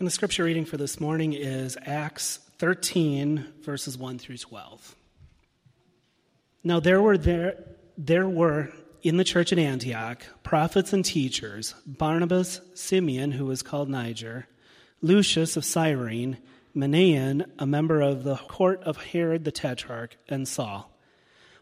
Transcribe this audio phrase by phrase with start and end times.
[0.00, 4.96] And the scripture reading for this morning is Acts 13, verses 1 through 12.
[6.64, 7.62] Now there were there,
[7.98, 13.90] there were in the church at Antioch prophets and teachers Barnabas, Simeon, who was called
[13.90, 14.46] Niger,
[15.02, 16.38] Lucius of Cyrene,
[16.74, 20.90] Manaen, a member of the court of Herod the Tetrarch, and Saul.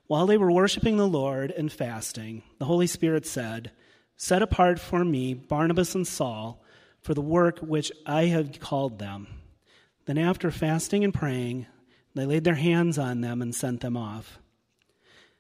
[0.07, 3.73] While they were worshiping the Lord and fasting, the Holy Spirit said,
[4.17, 6.63] Set apart for me Barnabas and Saul
[7.03, 9.27] for the work which I have called them.
[10.07, 11.67] Then, after fasting and praying,
[12.15, 14.39] they laid their hands on them and sent them off.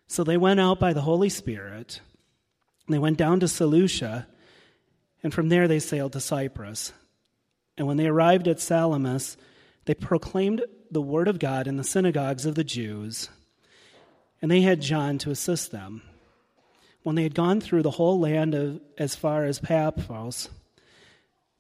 [0.07, 2.01] So they went out by the Holy Spirit.
[2.89, 4.27] They went down to Seleucia,
[5.23, 6.93] and from there they sailed to Cyprus.
[7.77, 9.37] And when they arrived at Salamis,
[9.85, 13.29] they proclaimed the word of God in the synagogues of the Jews,
[14.41, 16.03] and they had John to assist them.
[17.03, 20.49] When they had gone through the whole land of, as far as Paphos,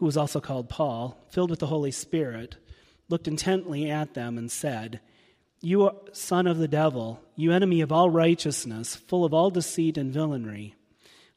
[0.00, 2.56] who was also called Paul, filled with the Holy Spirit,
[3.10, 4.98] looked intently at them and said,
[5.60, 10.10] You son of the devil, you enemy of all righteousness, full of all deceit and
[10.10, 10.74] villainy,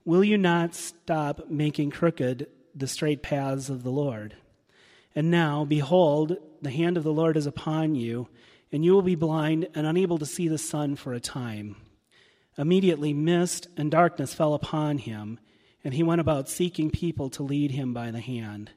[0.05, 4.33] will you not stop making crooked the straight paths of the Lord?
[5.13, 8.29] And now, behold, the hand of the Lord is upon you,
[8.71, 11.75] and you will be blind and unable to see the sun for a time.
[12.57, 15.37] Immediately, mist and darkness fell upon him
[15.83, 18.71] and he went about seeking people to lead him by the hand.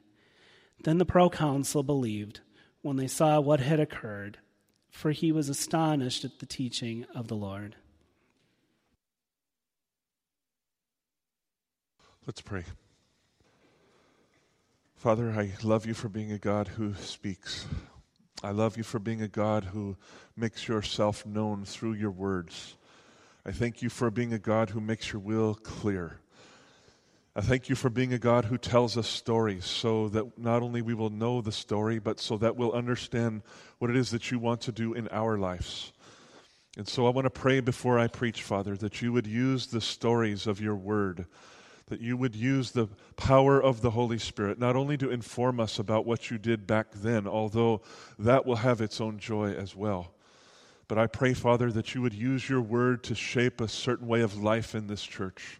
[0.83, 2.41] Then the proconsul believed
[2.81, 4.37] when they saw what had occurred,
[4.89, 7.75] for he was astonished at the teaching of the Lord.
[12.25, 12.65] Let's pray.
[14.95, 17.65] Father, I love you for being a God who speaks.
[18.43, 19.95] I love you for being a God who
[20.35, 22.75] makes yourself known through your words.
[23.45, 26.19] I thank you for being a God who makes your will clear.
[27.37, 30.81] I thank you for being a God who tells us stories so that not only
[30.81, 33.43] we will know the story, but so that we'll understand
[33.77, 35.93] what it is that you want to do in our lives.
[36.79, 39.81] And so I want to pray before I preach, Father, that you would use the
[39.81, 41.27] stories of your word,
[41.89, 42.87] that you would use the
[43.17, 46.87] power of the Holy Spirit, not only to inform us about what you did back
[46.91, 47.83] then, although
[48.17, 50.11] that will have its own joy as well.
[50.87, 54.21] But I pray, Father, that you would use your word to shape a certain way
[54.21, 55.59] of life in this church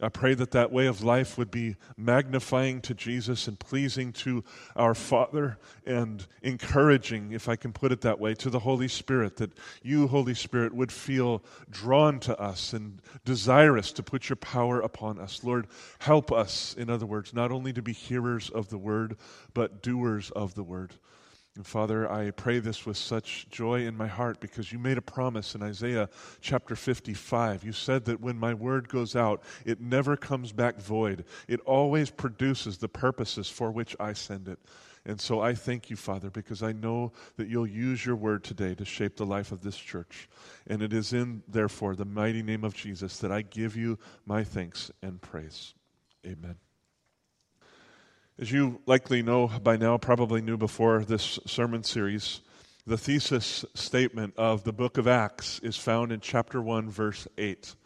[0.00, 4.42] I pray that that way of life would be magnifying to Jesus and pleasing to
[4.74, 9.36] our Father and encouraging, if I can put it that way, to the Holy Spirit,
[9.36, 14.80] that you, Holy Spirit, would feel drawn to us and desirous to put your power
[14.80, 15.44] upon us.
[15.44, 15.68] Lord,
[16.00, 19.16] help us, in other words, not only to be hearers of the word,
[19.54, 20.94] but doers of the word.
[21.56, 25.02] And Father, I pray this with such joy in my heart because you made a
[25.02, 26.08] promise in Isaiah
[26.40, 27.62] chapter 55.
[27.62, 31.24] You said that when my word goes out, it never comes back void.
[31.46, 34.58] It always produces the purposes for which I send it.
[35.06, 38.74] And so I thank you, Father, because I know that you'll use your word today
[38.74, 40.28] to shape the life of this church.
[40.66, 44.42] And it is in, therefore, the mighty name of Jesus that I give you my
[44.42, 45.74] thanks and praise.
[46.26, 46.63] Amen.
[48.36, 52.40] As you likely know by now, probably knew before this sermon series,
[52.84, 57.76] the thesis statement of the book of Acts is found in chapter 1, verse 8.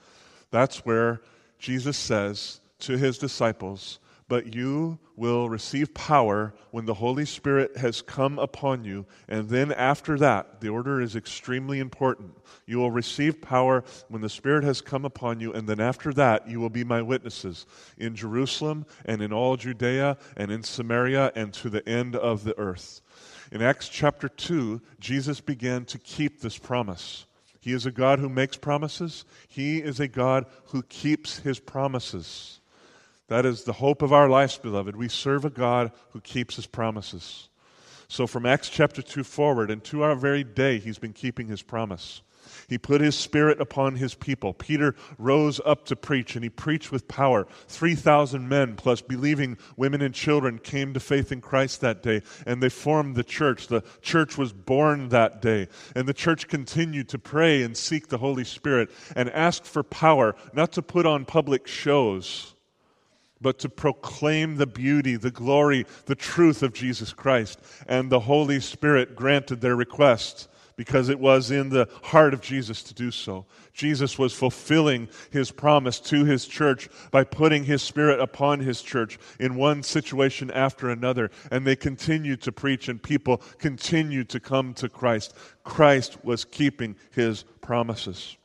[0.50, 1.20] That's where
[1.58, 3.98] Jesus says to his disciples,
[4.28, 9.06] But you will receive power when the Holy Spirit has come upon you.
[9.26, 12.36] And then after that, the order is extremely important.
[12.66, 16.48] You will receive power when the Spirit has come upon you, and then after that,
[16.48, 17.66] you will be my witnesses
[17.96, 22.56] in Jerusalem and in all Judea and in Samaria and to the end of the
[22.58, 23.00] earth.
[23.50, 27.24] In Acts chapter 2, Jesus began to keep this promise.
[27.60, 32.57] He is a God who makes promises, He is a God who keeps His promises.
[33.28, 34.96] That is the hope of our lives, beloved.
[34.96, 37.48] We serve a God who keeps His promises.
[38.08, 41.62] So, from Acts chapter 2 forward, and to our very day, He's been keeping His
[41.62, 42.22] promise.
[42.68, 44.54] He put his spirit upon his people.
[44.54, 47.46] Peter rose up to preach, and he preached with power.
[47.68, 52.62] 3,000 men, plus believing women and children, came to faith in Christ that day, and
[52.62, 53.68] they formed the church.
[53.68, 55.68] The church was born that day.
[55.94, 60.34] And the church continued to pray and seek the Holy Spirit and ask for power,
[60.52, 62.54] not to put on public shows
[63.40, 67.60] but to proclaim the beauty, the glory, the truth of Jesus Christ.
[67.86, 70.48] And the Holy Spirit granted their request
[70.78, 73.44] because it was in the heart of Jesus to do so.
[73.72, 79.18] Jesus was fulfilling his promise to his church by putting his spirit upon his church
[79.40, 81.32] in one situation after another.
[81.50, 85.34] And they continued to preach, and people continued to come to Christ.
[85.64, 88.36] Christ was keeping his promises.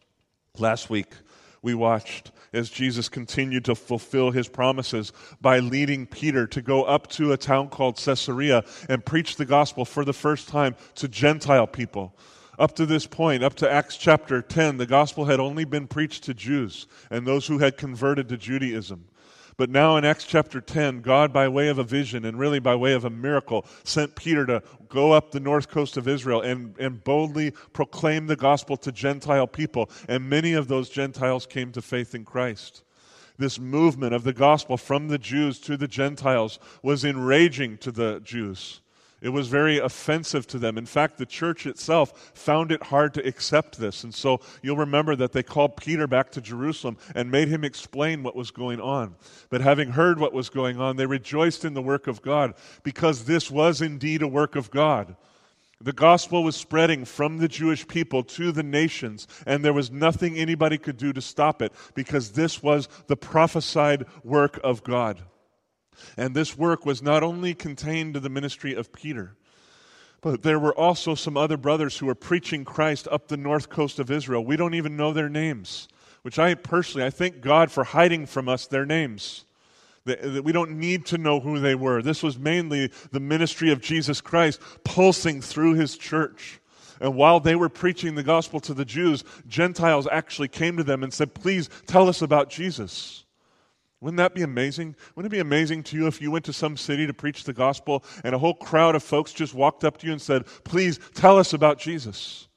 [0.58, 1.14] Last week,
[1.62, 5.12] we watched as Jesus continued to fulfill his promises
[5.42, 9.86] by leading Peter to go up to a town called Caesarea and preach the gospel
[9.86, 12.16] for the first time to Gentile people.
[12.60, 16.24] Up to this point, up to Acts chapter 10, the gospel had only been preached
[16.26, 19.06] to Jews and those who had converted to Judaism.
[19.58, 22.76] But now in Acts chapter 10, God, by way of a vision and really by
[22.76, 26.78] way of a miracle, sent Peter to go up the north coast of Israel and,
[26.80, 29.90] and boldly proclaim the gospel to Gentile people.
[30.08, 32.84] And many of those Gentiles came to faith in Christ.
[33.38, 38.20] This movement of the gospel from the Jews to the Gentiles was enraging to the
[38.24, 38.82] Jews.
[39.24, 40.78] It was very offensive to them.
[40.78, 44.04] In fact, the church itself found it hard to accept this.
[44.04, 48.22] And so you'll remember that they called Peter back to Jerusalem and made him explain
[48.22, 49.16] what was going on.
[49.50, 52.54] But having heard what was going on, they rejoiced in the work of God
[52.84, 55.16] because this was indeed a work of God.
[55.80, 60.38] The gospel was spreading from the Jewish people to the nations, and there was nothing
[60.38, 65.22] anybody could do to stop it because this was the prophesied work of God.
[66.18, 69.36] And this work was not only contained to the ministry of Peter,
[70.22, 74.00] but there were also some other brothers who were preaching Christ up the north coast
[74.00, 74.44] of Israel.
[74.44, 75.90] We don't even know their names,
[76.22, 79.44] which I personally, I thank God for hiding from us their names.
[80.06, 82.02] That we don't need to know who they were.
[82.02, 86.60] This was mainly the ministry of Jesus Christ pulsing through his church.
[87.02, 91.04] And while they were preaching the gospel to the Jews, Gentiles actually came to them
[91.04, 93.23] and said, Please tell us about Jesus.
[94.04, 94.98] Wouldn't that be amazing?
[95.16, 97.54] Wouldn't it be amazing to you if you went to some city to preach the
[97.54, 101.00] gospel and a whole crowd of folks just walked up to you and said, Please
[101.14, 102.50] tell us about Jesus?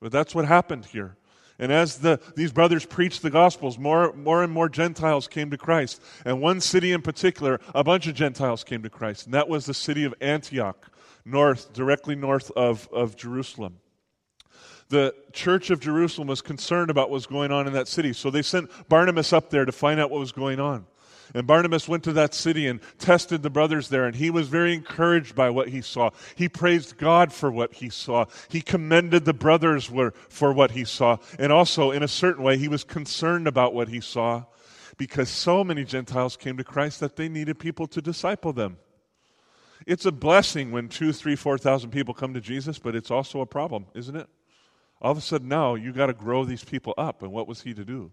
[0.00, 1.16] But that's what happened here.
[1.60, 5.56] And as the, these brothers preached the Gospels, more, more and more Gentiles came to
[5.56, 6.02] Christ.
[6.24, 9.26] And one city in particular, a bunch of Gentiles came to Christ.
[9.26, 10.90] And that was the city of Antioch,
[11.24, 13.78] north, directly north of, of Jerusalem
[14.88, 18.12] the church of Jerusalem was concerned about what was going on in that city.
[18.12, 20.86] So they sent Barnabas up there to find out what was going on.
[21.34, 24.72] And Barnabas went to that city and tested the brothers there, and he was very
[24.72, 26.10] encouraged by what he saw.
[26.36, 28.24] He praised God for what he saw.
[28.48, 29.90] He commended the brothers
[30.30, 31.18] for what he saw.
[31.38, 34.44] And also, in a certain way, he was concerned about what he saw
[34.96, 38.78] because so many Gentiles came to Christ that they needed people to disciple them.
[39.86, 43.40] It's a blessing when two, three, four thousand people come to Jesus, but it's also
[43.40, 44.28] a problem, isn't it?
[45.00, 47.22] All of a sudden, now you got to grow these people up.
[47.22, 48.10] And what was he to do?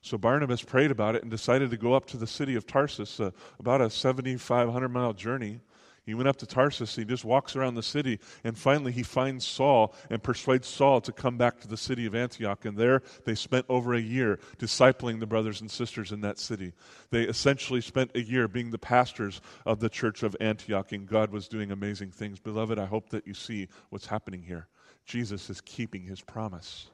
[0.00, 3.20] So Barnabas prayed about it and decided to go up to the city of Tarsus,
[3.20, 5.60] uh, about a 7,500 mile journey.
[6.04, 6.94] He went up to Tarsus.
[6.94, 11.12] He just walks around the city, and finally he finds Saul and persuades Saul to
[11.12, 12.66] come back to the city of Antioch.
[12.66, 16.74] And there they spent over a year discipling the brothers and sisters in that city.
[17.10, 21.30] They essentially spent a year being the pastors of the church of Antioch, and God
[21.30, 22.38] was doing amazing things.
[22.38, 24.68] Beloved, I hope that you see what's happening here.
[25.04, 26.88] Jesus is keeping his promise.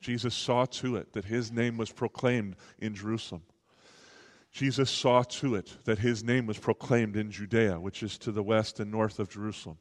[0.00, 3.42] Jesus saw to it that his name was proclaimed in Jerusalem.
[4.50, 8.42] Jesus saw to it that his name was proclaimed in Judea, which is to the
[8.42, 9.78] west and north of Jerusalem.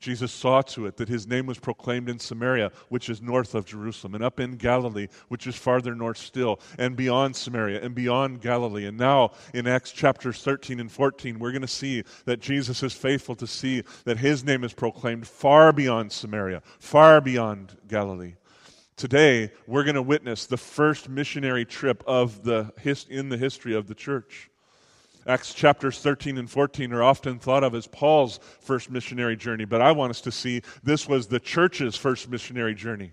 [0.00, 3.64] Jesus saw to it that his name was proclaimed in Samaria, which is north of
[3.64, 8.40] Jerusalem, and up in Galilee, which is farther north still, and beyond Samaria, and beyond
[8.40, 8.86] Galilee.
[8.86, 12.92] And now in Acts chapters 13 and 14, we're going to see that Jesus is
[12.92, 18.34] faithful to see that his name is proclaimed far beyond Samaria, far beyond Galilee.
[18.96, 22.72] Today, we're going to witness the first missionary trip of the,
[23.08, 24.50] in the history of the church.
[25.28, 29.82] Acts chapters 13 and 14 are often thought of as Paul's first missionary journey, but
[29.82, 33.12] I want us to see this was the church's first missionary journey.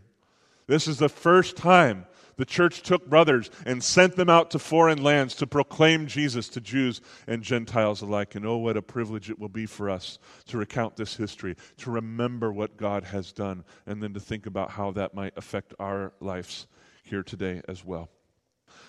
[0.65, 2.05] This is the first time
[2.37, 6.61] the church took brothers and sent them out to foreign lands to proclaim Jesus to
[6.61, 8.35] Jews and Gentiles alike.
[8.35, 10.17] And oh, what a privilege it will be for us
[10.47, 14.71] to recount this history, to remember what God has done, and then to think about
[14.71, 16.67] how that might affect our lives
[17.03, 18.09] here today as well.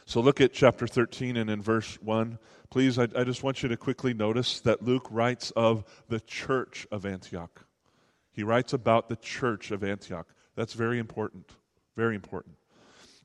[0.05, 2.38] So look at chapter 13 and in verse 1.
[2.71, 6.87] Please, I, I just want you to quickly notice that Luke writes of the church
[6.90, 7.64] of Antioch.
[8.33, 10.26] He writes about the church of Antioch.
[10.57, 11.52] That's very important.
[11.97, 12.57] Very important.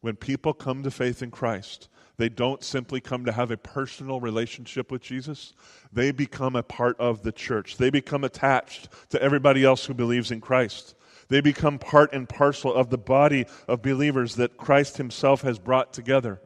[0.02, 4.20] When people come to faith in Christ, they don't simply come to have a personal
[4.20, 5.54] relationship with Jesus.
[5.92, 7.78] They become a part of the church.
[7.78, 10.96] They become attached to everybody else who believes in Christ.
[11.30, 15.94] They become part and parcel of the body of believers that Christ Himself has brought
[15.94, 16.42] together.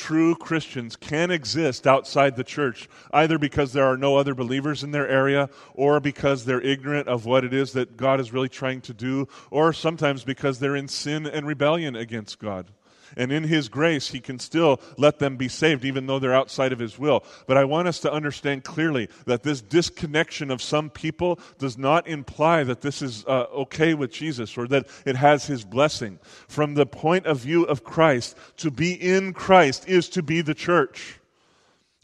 [0.00, 4.92] True Christians can exist outside the church, either because there are no other believers in
[4.92, 8.80] their area, or because they're ignorant of what it is that God is really trying
[8.82, 12.72] to do, or sometimes because they're in sin and rebellion against God.
[13.16, 16.72] And in His grace, He can still let them be saved, even though they're outside
[16.72, 17.24] of His will.
[17.46, 22.06] But I want us to understand clearly that this disconnection of some people does not
[22.06, 26.18] imply that this is uh, okay with Jesus or that it has His blessing.
[26.48, 30.54] From the point of view of Christ, to be in Christ is to be the
[30.54, 31.18] church.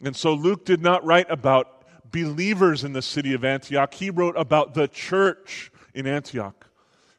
[0.01, 1.77] And so Luke did not write about
[2.11, 6.66] believers in the city of Antioch, he wrote about the church in Antioch.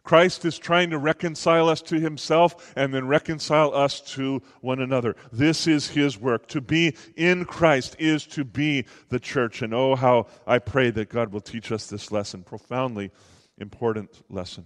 [0.08, 5.14] Christ is trying to reconcile us to himself and then reconcile us to one another.
[5.30, 6.46] This is his work.
[6.48, 9.60] To be in Christ is to be the church.
[9.60, 13.10] And oh, how I pray that God will teach us this lesson, profoundly
[13.58, 14.64] important lesson.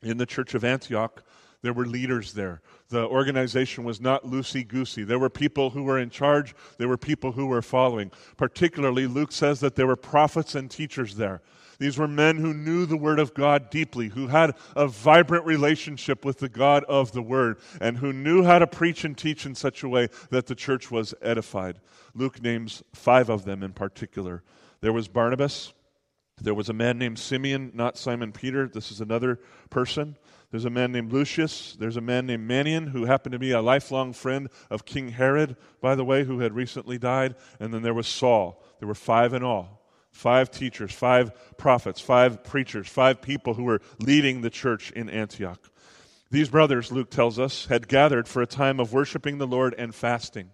[0.00, 1.24] In the church of Antioch,
[1.62, 2.62] there were leaders there.
[2.88, 5.02] The organization was not loosey goosey.
[5.02, 8.12] There were people who were in charge, there were people who were following.
[8.36, 11.42] Particularly, Luke says that there were prophets and teachers there.
[11.78, 16.24] These were men who knew the Word of God deeply, who had a vibrant relationship
[16.24, 19.54] with the God of the Word, and who knew how to preach and teach in
[19.54, 21.78] such a way that the church was edified.
[22.14, 24.42] Luke names five of them in particular.
[24.80, 25.72] There was Barnabas.
[26.40, 28.68] There was a man named Simeon, not Simon Peter.
[28.68, 29.38] This is another
[29.70, 30.16] person.
[30.50, 31.76] There's a man named Lucius.
[31.78, 35.56] There's a man named Manaen, who happened to be a lifelong friend of King Herod,
[35.80, 37.36] by the way, who had recently died.
[37.60, 38.64] And then there was Saul.
[38.80, 39.77] There were five in all
[40.18, 45.60] five teachers, five prophets, five preachers, five people who were leading the church in Antioch.
[46.28, 49.94] These brothers, Luke tells us, had gathered for a time of worshiping the Lord and
[49.94, 50.50] fasting.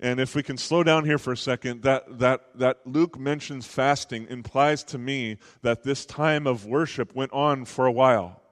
[0.00, 3.66] And if we can slow down here for a second, that, that, that Luke mentions
[3.66, 8.42] fasting implies to me that this time of worship went on for a while.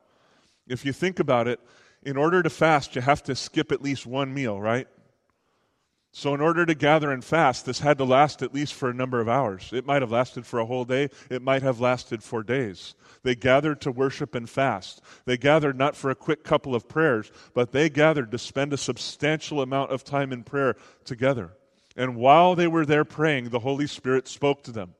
[0.66, 1.60] If you think about it,
[2.04, 4.88] in order to fast, you have to skip at least one meal, right?
[6.14, 8.94] So, in order to gather and fast, this had to last at least for a
[8.94, 9.70] number of hours.
[9.72, 12.94] It might have lasted for a whole day, it might have lasted for days.
[13.22, 15.00] They gathered to worship and fast.
[15.24, 18.76] They gathered not for a quick couple of prayers, but they gathered to spend a
[18.76, 21.52] substantial amount of time in prayer together.
[21.96, 24.94] And while they were there praying, the Holy Spirit spoke to them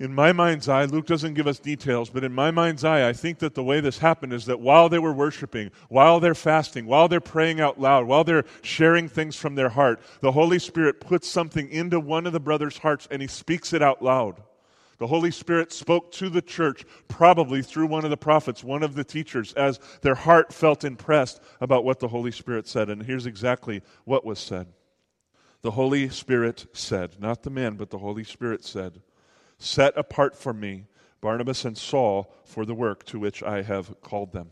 [0.00, 3.12] in my mind's eye, Luke doesn't give us details, but in my mind's eye, I
[3.12, 6.86] think that the way this happened is that while they were worshiping, while they're fasting,
[6.86, 11.00] while they're praying out loud, while they're sharing things from their heart, the Holy Spirit
[11.00, 14.42] puts something into one of the brothers' hearts and he speaks it out loud.
[14.96, 18.94] The Holy Spirit spoke to the church, probably through one of the prophets, one of
[18.94, 22.88] the teachers, as their heart felt impressed about what the Holy Spirit said.
[22.88, 24.68] And here's exactly what was said.
[25.60, 29.02] The Holy Spirit said, not the man, but the Holy Spirit said,
[29.60, 30.86] set apart for me
[31.20, 34.50] Barnabas and Saul for the work to which I have called them.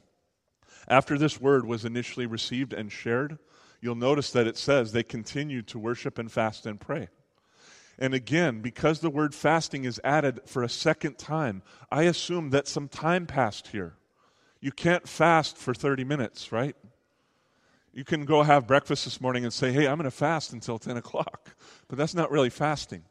[0.86, 3.38] After this word was initially received and shared,
[3.80, 7.08] you'll notice that it says they continued to worship and fast and pray.
[7.98, 12.68] And again, because the word fasting is added for a second time, I assume that
[12.68, 13.94] some time passed here.
[14.60, 16.76] You can't fast for 30 minutes, right?
[17.92, 20.78] You can go have breakfast this morning and say, hey, I'm going to fast until
[20.78, 21.56] 10 o'clock.
[21.88, 23.02] But that's not really fasting.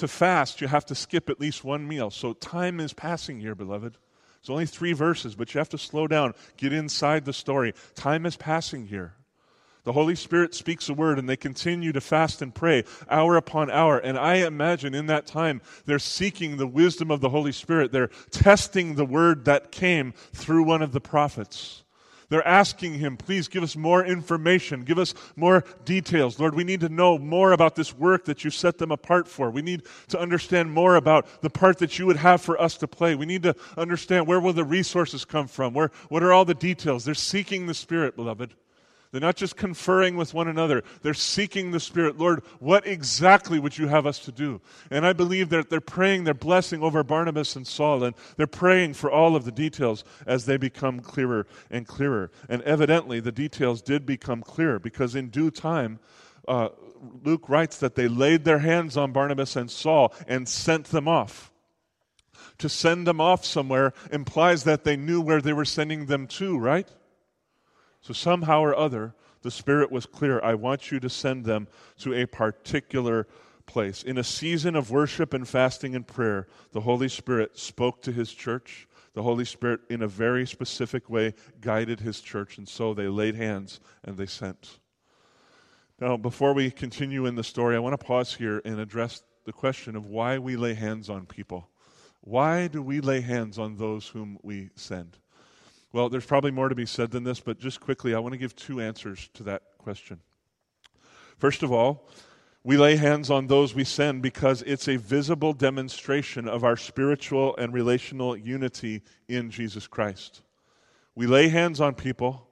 [0.00, 2.08] To fast, you have to skip at least one meal.
[2.10, 3.98] So time is passing here, beloved.
[4.38, 7.74] It's only three verses, but you have to slow down, get inside the story.
[7.96, 9.12] Time is passing here.
[9.84, 13.70] The Holy Spirit speaks a word, and they continue to fast and pray hour upon
[13.70, 13.98] hour.
[13.98, 17.92] And I imagine in that time, they're seeking the wisdom of the Holy Spirit.
[17.92, 21.82] They're testing the word that came through one of the prophets.
[22.30, 26.38] They're asking him, please give us more information, give us more details.
[26.38, 29.50] Lord, we need to know more about this work that you set them apart for.
[29.50, 32.88] We need to understand more about the part that you would have for us to
[32.88, 33.16] play.
[33.16, 35.74] We need to understand where will the resources come from?
[35.74, 37.04] Where, what are all the details?
[37.04, 38.54] They're seeking the Spirit, beloved.
[39.10, 42.16] They're not just conferring with one another, they're seeking the Spirit.
[42.16, 44.60] Lord, what exactly would you have us to do?
[44.88, 48.94] And I believe that they're praying their blessing over Barnabas and Saul, and they're praying
[48.94, 52.30] for all of the details as they become clearer and clearer.
[52.48, 55.98] And evidently, the details did become clearer because in due time,
[56.46, 56.68] uh,
[57.24, 61.50] Luke writes that they laid their hands on Barnabas and Saul and sent them off.
[62.58, 66.58] To send them off somewhere implies that they knew where they were sending them to,
[66.58, 66.88] right?
[68.00, 70.40] So, somehow or other, the Spirit was clear.
[70.42, 73.26] I want you to send them to a particular
[73.66, 74.02] place.
[74.02, 78.32] In a season of worship and fasting and prayer, the Holy Spirit spoke to his
[78.32, 78.88] church.
[79.12, 83.34] The Holy Spirit, in a very specific way, guided his church, and so they laid
[83.34, 84.78] hands and they sent.
[86.00, 89.52] Now, before we continue in the story, I want to pause here and address the
[89.52, 91.68] question of why we lay hands on people.
[92.22, 95.18] Why do we lay hands on those whom we send?
[95.92, 98.38] Well, there's probably more to be said than this, but just quickly, I want to
[98.38, 100.20] give two answers to that question.
[101.38, 102.08] First of all,
[102.62, 107.56] we lay hands on those we send because it's a visible demonstration of our spiritual
[107.56, 110.42] and relational unity in Jesus Christ.
[111.14, 112.46] We lay hands on people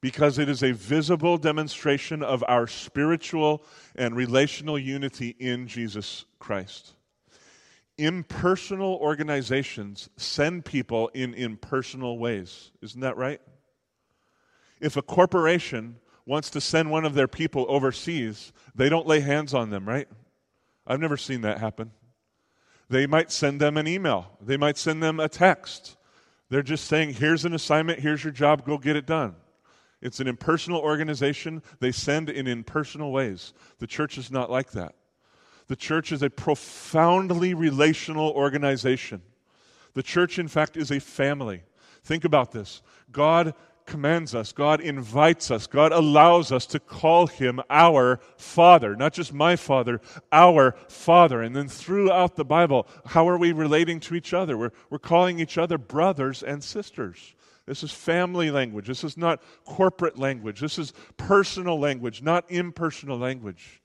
[0.00, 3.64] because it is a visible demonstration of our spiritual
[3.96, 6.94] and relational unity in Jesus Christ.
[7.96, 12.72] Impersonal organizations send people in impersonal ways.
[12.82, 13.40] Isn't that right?
[14.80, 15.96] If a corporation
[16.26, 20.08] wants to send one of their people overseas, they don't lay hands on them, right?
[20.86, 21.92] I've never seen that happen.
[22.90, 25.96] They might send them an email, they might send them a text.
[26.50, 29.36] They're just saying, here's an assignment, here's your job, go get it done.
[30.04, 31.62] It's an impersonal organization.
[31.80, 33.54] They send in impersonal ways.
[33.78, 34.94] The church is not like that.
[35.66, 39.22] The church is a profoundly relational organization.
[39.94, 41.62] The church, in fact, is a family.
[42.02, 43.54] Think about this God
[43.86, 49.32] commands us, God invites us, God allows us to call him our Father, not just
[49.32, 50.00] my Father,
[50.32, 51.42] our Father.
[51.42, 54.56] And then throughout the Bible, how are we relating to each other?
[54.56, 57.34] We're, we're calling each other brothers and sisters.
[57.66, 58.86] This is family language.
[58.86, 60.60] This is not corporate language.
[60.60, 63.80] This is personal language, not impersonal language.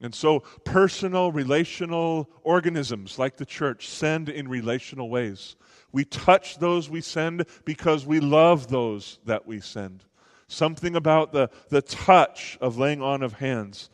[0.00, 5.56] And so, personal, relational organisms like the church send in relational ways.
[5.90, 10.04] We touch those we send because we love those that we send.
[10.48, 13.90] Something about the, the touch of laying on of hands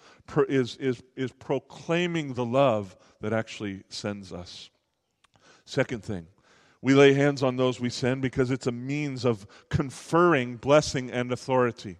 [0.48, 4.70] is, is, is proclaiming the love that actually sends us.
[5.64, 6.26] Second thing,
[6.82, 11.30] we lay hands on those we send because it's a means of conferring blessing and
[11.30, 11.98] authority.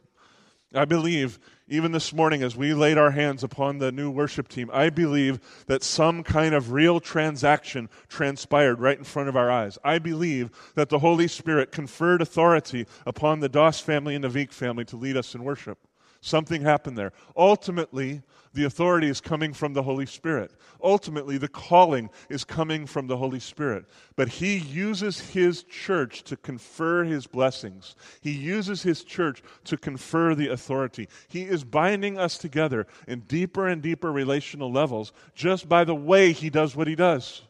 [0.74, 1.38] I believe,
[1.72, 5.40] even this morning, as we laid our hands upon the new worship team, I believe
[5.68, 9.78] that some kind of real transaction transpired right in front of our eyes.
[9.82, 14.52] I believe that the Holy Spirit conferred authority upon the Doss family and the Vink
[14.52, 15.78] family to lead us in worship.
[16.24, 17.12] Something happened there.
[17.36, 18.22] Ultimately,
[18.54, 20.52] the authority is coming from the Holy Spirit.
[20.80, 23.86] Ultimately, the calling is coming from the Holy Spirit.
[24.14, 27.96] But He uses His church to confer His blessings.
[28.20, 31.08] He uses His church to confer the authority.
[31.26, 36.30] He is binding us together in deeper and deeper relational levels just by the way
[36.30, 37.42] He does what He does.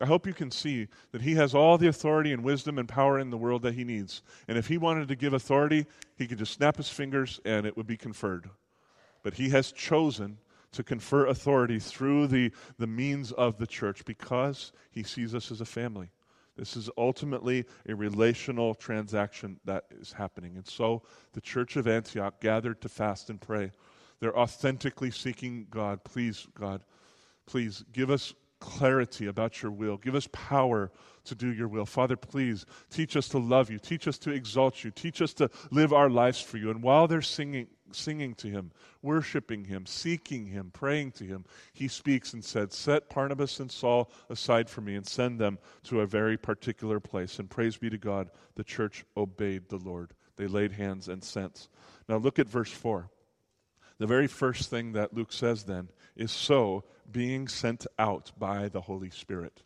[0.00, 3.18] I hope you can see that he has all the authority and wisdom and power
[3.18, 4.22] in the world that he needs.
[4.48, 5.86] And if he wanted to give authority,
[6.16, 8.48] he could just snap his fingers and it would be conferred.
[9.22, 10.38] But he has chosen
[10.72, 15.60] to confer authority through the, the means of the church because he sees us as
[15.60, 16.10] a family.
[16.56, 20.56] This is ultimately a relational transaction that is happening.
[20.56, 23.72] And so the church of Antioch gathered to fast and pray.
[24.20, 26.04] They're authentically seeking God.
[26.04, 26.82] Please, God,
[27.46, 29.96] please give us clarity about your will.
[29.96, 30.90] Give us power
[31.24, 31.86] to do your will.
[31.86, 33.78] Father, please teach us to love you.
[33.78, 34.90] Teach us to exalt you.
[34.90, 36.70] Teach us to live our lives for you.
[36.70, 38.70] And while they're singing, singing to him,
[39.02, 44.10] worshiping him, seeking him, praying to him, he speaks and said, Set Barnabas and Saul
[44.28, 47.38] aside for me and send them to a very particular place.
[47.38, 50.12] And praise be to God, the church obeyed the Lord.
[50.36, 51.68] They laid hands and sent.
[52.08, 53.10] Now look at verse 4.
[53.98, 58.82] The very first thing that Luke says then is so being sent out by the
[58.82, 59.62] Holy Spirit.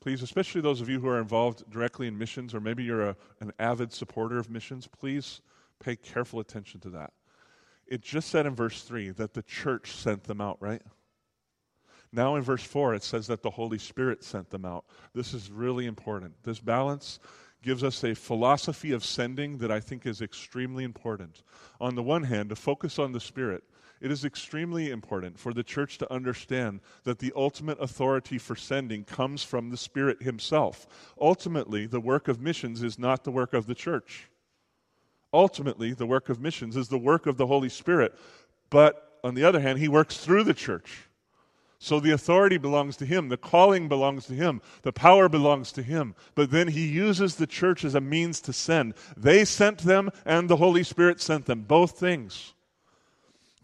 [0.00, 3.16] Please, especially those of you who are involved directly in missions, or maybe you're a,
[3.40, 5.40] an avid supporter of missions, please
[5.80, 7.12] pay careful attention to that.
[7.86, 10.82] It just said in verse 3 that the church sent them out, right?
[12.12, 14.84] Now in verse 4, it says that the Holy Spirit sent them out.
[15.14, 16.34] This is really important.
[16.44, 17.18] This balance
[17.62, 21.42] gives us a philosophy of sending that I think is extremely important.
[21.80, 23.64] On the one hand, to focus on the Spirit,
[24.04, 29.02] it is extremely important for the church to understand that the ultimate authority for sending
[29.02, 30.86] comes from the Spirit Himself.
[31.18, 34.28] Ultimately, the work of missions is not the work of the church.
[35.32, 38.14] Ultimately, the work of missions is the work of the Holy Spirit.
[38.68, 41.08] But on the other hand, He works through the church.
[41.78, 45.82] So the authority belongs to him, the calling belongs to him, the power belongs to
[45.82, 46.14] him.
[46.34, 48.94] But then he uses the church as a means to send.
[49.18, 52.53] They sent them, and the Holy Spirit sent them, both things.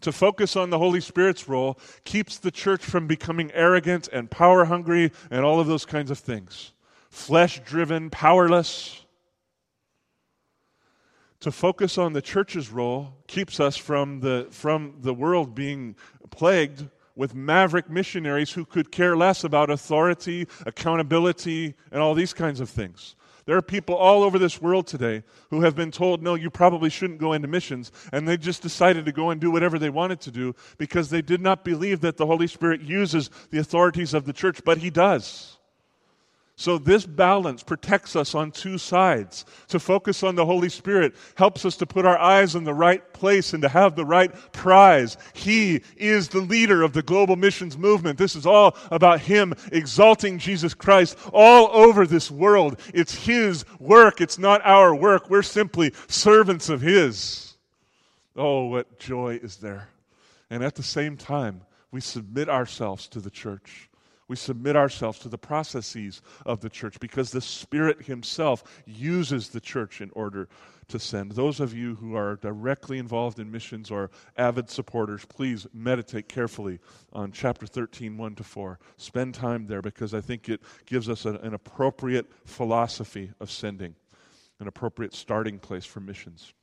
[0.01, 4.65] To focus on the Holy Spirit's role keeps the church from becoming arrogant and power
[4.65, 6.73] hungry and all of those kinds of things.
[7.09, 9.05] Flesh driven, powerless.
[11.41, 15.95] To focus on the church's role keeps us from the, from the world being
[16.29, 22.59] plagued with maverick missionaries who could care less about authority, accountability, and all these kinds
[22.59, 23.15] of things.
[23.51, 26.89] There are people all over this world today who have been told, no, you probably
[26.89, 30.21] shouldn't go into missions, and they just decided to go and do whatever they wanted
[30.21, 34.23] to do because they did not believe that the Holy Spirit uses the authorities of
[34.23, 35.57] the church, but He does.
[36.61, 39.45] So, this balance protects us on two sides.
[39.69, 43.01] To focus on the Holy Spirit helps us to put our eyes in the right
[43.13, 45.17] place and to have the right prize.
[45.33, 48.19] He is the leader of the global missions movement.
[48.19, 52.79] This is all about Him exalting Jesus Christ all over this world.
[52.93, 55.31] It's His work, it's not our work.
[55.31, 57.57] We're simply servants of His.
[58.35, 59.89] Oh, what joy is there!
[60.51, 63.89] And at the same time, we submit ourselves to the church.
[64.31, 69.59] We submit ourselves to the processes of the church because the Spirit Himself uses the
[69.59, 70.47] church in order
[70.87, 71.33] to send.
[71.33, 76.79] Those of you who are directly involved in missions or avid supporters, please meditate carefully
[77.11, 78.79] on chapter 13, 1 to 4.
[78.95, 83.95] Spend time there because I think it gives us an, an appropriate philosophy of sending,
[84.61, 86.53] an appropriate starting place for missions.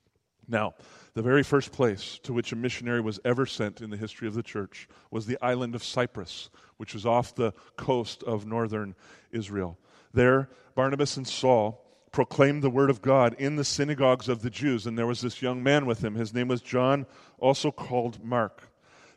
[0.49, 0.75] Now,
[1.13, 4.35] the very first place to which a missionary was ever sent in the history of
[4.35, 8.95] the church was the island of Cyprus, which was off the coast of northern
[9.31, 9.79] Israel.
[10.15, 14.87] There, Barnabas and Saul proclaimed the word of God in the synagogues of the Jews,
[14.87, 16.15] and there was this young man with him.
[16.15, 17.07] His name was John,
[17.39, 18.67] also called Mark.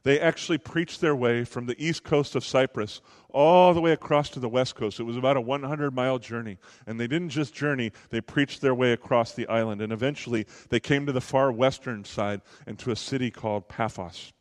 [0.03, 4.29] They actually preached their way from the east coast of Cyprus all the way across
[4.31, 4.99] to the west coast.
[4.99, 6.57] It was about a 100 mile journey.
[6.87, 9.81] And they didn't just journey, they preached their way across the island.
[9.81, 14.33] And eventually they came to the far western side and to a city called Paphos.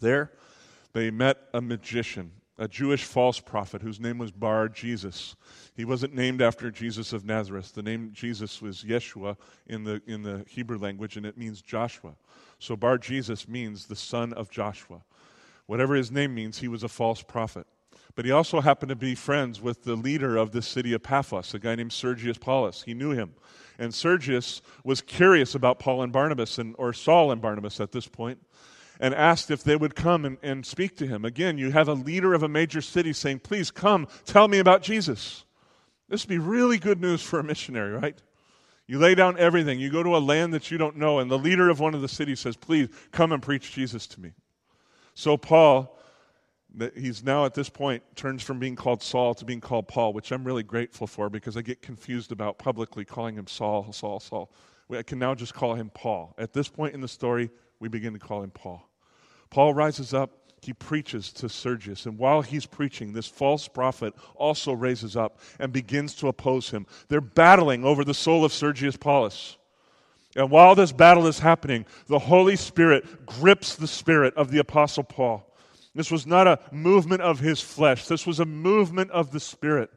[0.00, 0.32] There
[0.94, 5.34] they met a magician, a Jewish false prophet whose name was Bar Jesus.
[5.74, 7.72] He wasn't named after Jesus of Nazareth.
[7.72, 9.36] The name Jesus was Yeshua
[9.66, 12.14] in the, in the Hebrew language, and it means Joshua.
[12.58, 15.02] So Bar Jesus means the son of Joshua.
[15.66, 17.66] Whatever his name means, he was a false prophet.
[18.14, 21.52] But he also happened to be friends with the leader of the city of Paphos,
[21.54, 22.82] a guy named Sergius Paulus.
[22.82, 23.34] He knew him.
[23.76, 28.06] And Sergius was curious about Paul and Barnabas, and, or Saul and Barnabas at this
[28.06, 28.38] point,
[29.00, 31.24] and asked if they would come and, and speak to him.
[31.24, 34.82] Again, you have a leader of a major city saying, Please come, tell me about
[34.82, 35.44] Jesus.
[36.08, 38.20] This would be really good news for a missionary, right?
[38.86, 39.80] You lay down everything.
[39.80, 42.02] You go to a land that you don't know, and the leader of one of
[42.02, 44.32] the cities says, Please come and preach Jesus to me.
[45.14, 45.98] So Paul,
[46.96, 50.32] he's now at this point turns from being called Saul to being called Paul, which
[50.32, 54.50] I'm really grateful for because I get confused about publicly calling him Saul, Saul, Saul.
[54.90, 56.34] I can now just call him Paul.
[56.36, 57.50] At this point in the story,
[57.84, 58.88] we begin to call him Paul.
[59.50, 60.30] Paul rises up
[60.62, 62.06] he preaches to Sergius.
[62.06, 66.86] And while he's preaching, this false prophet also raises up and begins to oppose him.
[67.08, 69.58] They're battling over the soul of Sergius Paulus.
[70.34, 75.04] And while this battle is happening, the Holy Spirit grips the spirit of the Apostle
[75.04, 75.54] Paul.
[75.94, 79.90] This was not a movement of his flesh, this was a movement of the Spirit.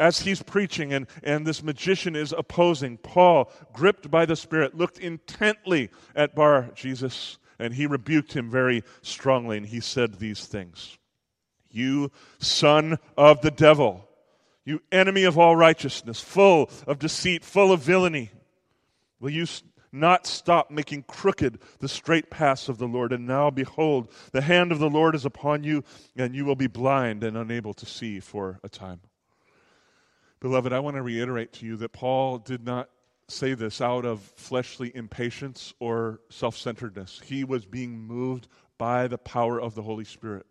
[0.00, 4.98] As he's preaching and, and this magician is opposing, Paul, gripped by the Spirit, looked
[4.98, 10.98] intently at Bar Jesus and he rebuked him very strongly, and he said these things
[11.70, 14.08] You son of the devil,
[14.64, 18.30] you enemy of all righteousness, full of deceit, full of villainy,
[19.20, 19.46] will you
[19.92, 23.12] not stop making crooked the straight paths of the Lord?
[23.12, 25.84] And now, behold, the hand of the Lord is upon you,
[26.16, 29.00] and you will be blind and unable to see for a time.
[30.40, 32.88] Beloved, I want to reiterate to you that Paul did not
[33.28, 37.20] say this out of fleshly impatience or self centeredness.
[37.22, 38.48] He was being moved
[38.78, 40.46] by the power of the Holy Spirit.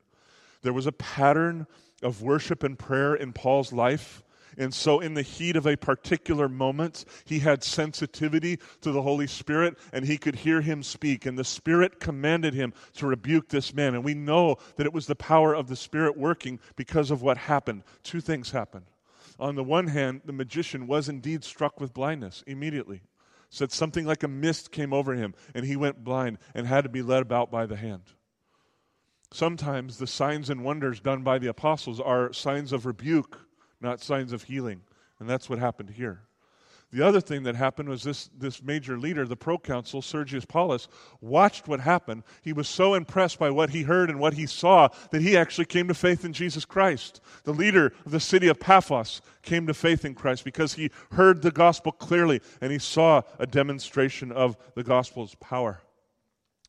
[0.61, 1.65] There was a pattern
[2.03, 4.23] of worship and prayer in Paul's life.
[4.59, 9.27] And so, in the heat of a particular moment, he had sensitivity to the Holy
[9.27, 11.25] Spirit and he could hear him speak.
[11.25, 13.95] And the Spirit commanded him to rebuke this man.
[13.95, 17.37] And we know that it was the power of the Spirit working because of what
[17.37, 17.83] happened.
[18.03, 18.85] Two things happened
[19.39, 23.01] on the one hand, the magician was indeed struck with blindness immediately.
[23.49, 26.89] Said something like a mist came over him, and he went blind and had to
[26.89, 28.03] be led about by the hand.
[29.31, 33.39] Sometimes the signs and wonders done by the apostles are signs of rebuke,
[33.79, 34.81] not signs of healing.
[35.19, 36.21] And that's what happened here.
[36.91, 40.87] The other thing that happened was this, this major leader, the proconsul, Sergius Paulus,
[41.21, 42.23] watched what happened.
[42.41, 45.65] He was so impressed by what he heard and what he saw that he actually
[45.65, 47.21] came to faith in Jesus Christ.
[47.43, 51.43] The leader of the city of Paphos came to faith in Christ because he heard
[51.43, 55.81] the gospel clearly and he saw a demonstration of the gospel's power.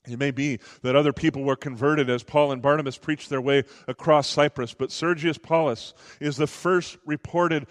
[0.06, 3.64] It may be that other people were converted as Paul and Barnabas preached their way
[3.86, 7.66] across Cyprus, but Sergius Paulus is the first reported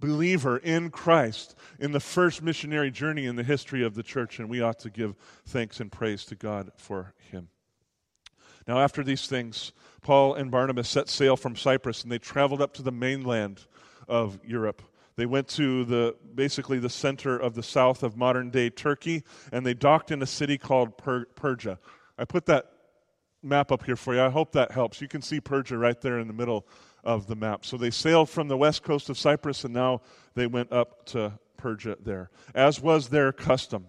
[0.00, 4.48] believer in Christ in the first missionary journey in the history of the church, and
[4.48, 5.14] we ought to give
[5.46, 7.48] thanks and praise to God for him.
[8.66, 12.72] Now, after these things, Paul and Barnabas set sail from Cyprus and they traveled up
[12.74, 13.66] to the mainland
[14.08, 14.82] of Europe.
[15.16, 19.66] They went to the basically the center of the south of modern day Turkey and
[19.66, 21.78] they docked in a city called per- Perga.
[22.16, 22.70] I put that
[23.42, 24.22] map up here for you.
[24.22, 25.00] I hope that helps.
[25.00, 26.66] You can see Perga right there in the middle
[27.04, 27.64] of the map.
[27.64, 30.02] So they sailed from the west coast of Cyprus and now
[30.34, 33.86] they went up to Perga there, as was their custom.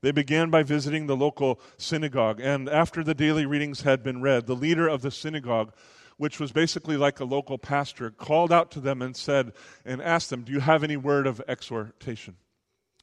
[0.00, 4.46] They began by visiting the local synagogue, and after the daily readings had been read,
[4.46, 5.72] the leader of the synagogue,
[6.16, 9.52] which was basically like a local pastor, called out to them and said,
[9.84, 12.36] and asked them, Do you have any word of exhortation?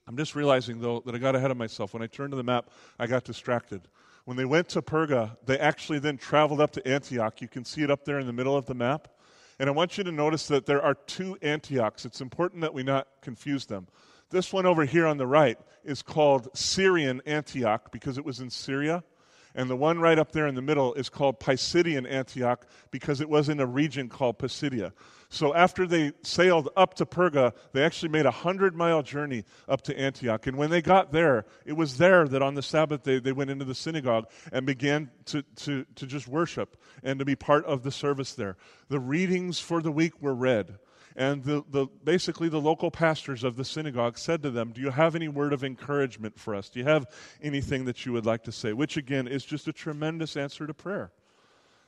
[0.07, 1.93] I'm just realizing, though, that I got ahead of myself.
[1.93, 3.81] When I turned to the map, I got distracted.
[4.25, 7.41] When they went to Perga, they actually then traveled up to Antioch.
[7.41, 9.07] You can see it up there in the middle of the map.
[9.59, 12.05] And I want you to notice that there are two Antiochs.
[12.05, 13.87] It's important that we not confuse them.
[14.29, 18.49] This one over here on the right is called Syrian Antioch because it was in
[18.49, 19.03] Syria.
[19.55, 23.29] And the one right up there in the middle is called Pisidian Antioch because it
[23.29, 24.93] was in a region called Pisidia.
[25.29, 29.81] So after they sailed up to Perga, they actually made a hundred mile journey up
[29.83, 30.47] to Antioch.
[30.47, 33.51] And when they got there, it was there that on the Sabbath day they went
[33.51, 37.83] into the synagogue and began to, to, to just worship and to be part of
[37.83, 38.57] the service there.
[38.89, 40.79] The readings for the week were read.
[41.19, 44.89] And the, the, basically, the local pastors of the synagogue said to them, Do you
[44.89, 46.69] have any word of encouragement for us?
[46.69, 47.07] Do you have
[47.41, 48.71] anything that you would like to say?
[48.71, 51.11] Which, again, is just a tremendous answer to prayer.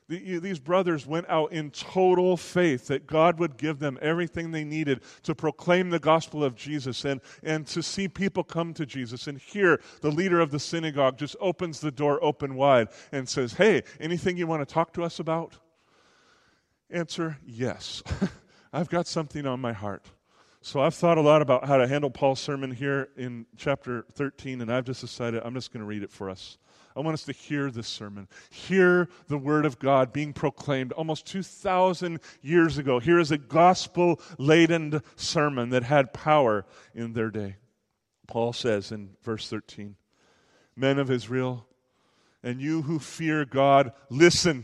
[0.10, 4.66] The, these brothers went out in total faith that God would give them everything they
[4.66, 9.28] needed to proclaim the gospel of Jesus and, and to see people come to Jesus.
[9.28, 13.54] And here, the leader of the synagogue just opens the door open wide and says,
[13.54, 15.54] Hey, anything you want to talk to us about?
[16.90, 18.04] Answer yes.
[18.74, 20.06] I've got something on my heart.
[20.62, 24.62] So I've thought a lot about how to handle Paul's sermon here in chapter 13,
[24.62, 26.58] and I've just decided I'm just going to read it for us.
[26.96, 31.26] I want us to hear this sermon, hear the word of God being proclaimed almost
[31.26, 33.00] 2,000 years ago.
[33.00, 37.56] Here is a gospel laden sermon that had power in their day.
[38.28, 39.96] Paul says in verse 13
[40.76, 41.68] Men of Israel,
[42.44, 44.64] and you who fear God, listen.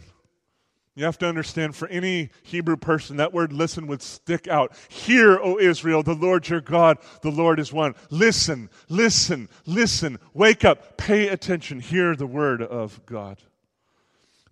[0.98, 4.76] You have to understand, for any Hebrew person, that word listen would stick out.
[4.90, 7.94] Hear, O Israel, the Lord your God, the Lord is one.
[8.10, 10.18] Listen, listen, listen.
[10.34, 11.82] Wake up, pay attention.
[11.82, 13.38] Hear the word of God.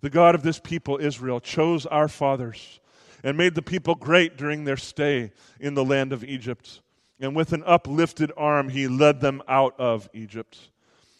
[0.02, 2.78] The God of this people, Israel, chose our fathers
[3.24, 6.80] and made the people great during their stay in the land of Egypt.
[7.18, 10.70] And with an uplifted arm, he led them out of Egypt.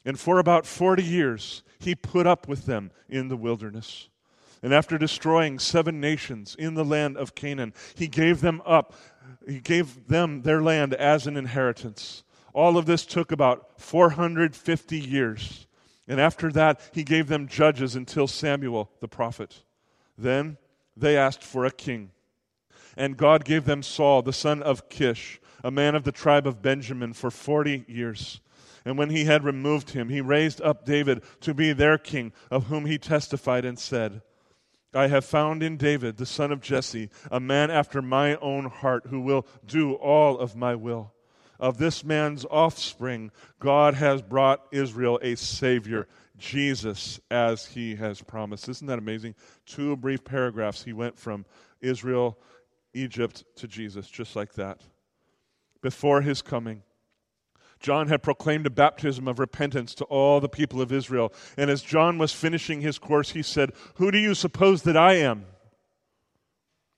[0.04, 4.08] And for about 40 years, he put up with them in the wilderness.
[4.66, 8.94] And after destroying seven nations in the land of Canaan, he gave them up.
[9.46, 12.24] He gave them their land as an inheritance.
[12.52, 15.68] All of this took about 450 years.
[16.08, 19.62] And after that, he gave them judges until Samuel the prophet.
[20.18, 20.56] Then
[20.96, 22.10] they asked for a king.
[22.96, 26.60] And God gave them Saul, the son of Kish, a man of the tribe of
[26.60, 28.40] Benjamin, for 40 years.
[28.84, 32.64] And when he had removed him, he raised up David to be their king, of
[32.64, 34.22] whom he testified and said,
[34.96, 39.06] I have found in David, the son of Jesse, a man after my own heart
[39.08, 41.12] who will do all of my will.
[41.60, 46.06] Of this man's offspring, God has brought Israel a Savior,
[46.38, 48.68] Jesus, as he has promised.
[48.68, 49.34] Isn't that amazing?
[49.64, 50.84] Two brief paragraphs.
[50.84, 51.46] He went from
[51.80, 52.38] Israel,
[52.92, 54.80] Egypt, to Jesus, just like that.
[55.82, 56.82] Before his coming,
[57.80, 61.32] John had proclaimed a baptism of repentance to all the people of Israel.
[61.56, 65.14] And as John was finishing his course, he said, Who do you suppose that I
[65.14, 65.46] am?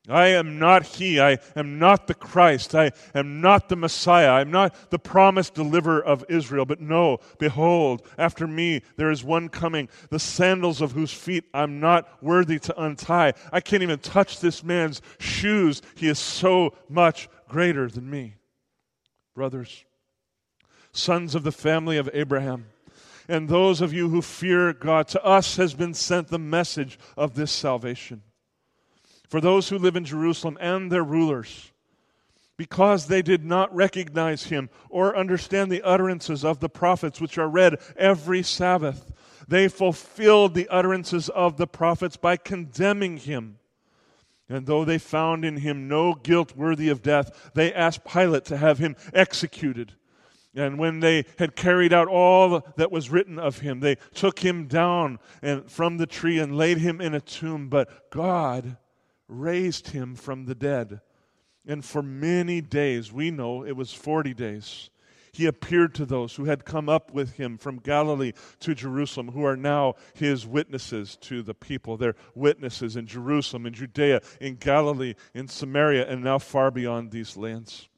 [0.09, 1.21] I am not he.
[1.21, 2.75] I am not the Christ.
[2.75, 4.31] I am not the Messiah.
[4.31, 6.65] I am not the promised deliverer of Israel.
[6.65, 11.79] But no, behold, after me there is one coming, the sandals of whose feet I'm
[11.79, 13.35] not worthy to untie.
[13.53, 15.83] I can't even touch this man's shoes.
[15.95, 18.37] He is so much greater than me.
[19.35, 19.85] Brothers,
[20.99, 22.67] sons of the family of Abraham.
[23.29, 27.35] And those of you who fear God, to us has been sent the message of
[27.35, 28.23] this salvation.
[29.29, 31.71] For those who live in Jerusalem and their rulers,
[32.57, 37.49] because they did not recognize him or understand the utterances of the prophets, which are
[37.49, 39.13] read every Sabbath,
[39.47, 43.59] they fulfilled the utterances of the prophets by condemning him.
[44.49, 48.57] And though they found in him no guilt worthy of death, they asked Pilate to
[48.57, 49.93] have him executed.
[50.59, 54.67] And when they had carried out all that was written of him, they took him
[54.67, 57.69] down and from the tree and laid him in a tomb.
[57.69, 58.77] But God
[59.29, 61.01] raised him from the dead.
[61.67, 64.91] And for many days, we know it was 40 days,
[65.33, 69.45] he appeared to those who had come up with him from Galilee to Jerusalem, who
[69.45, 71.97] are now his witnesses to the people.
[71.97, 77.37] They're witnesses in Jerusalem, in Judea, in Galilee, in Samaria, and now far beyond these
[77.37, 77.89] lands.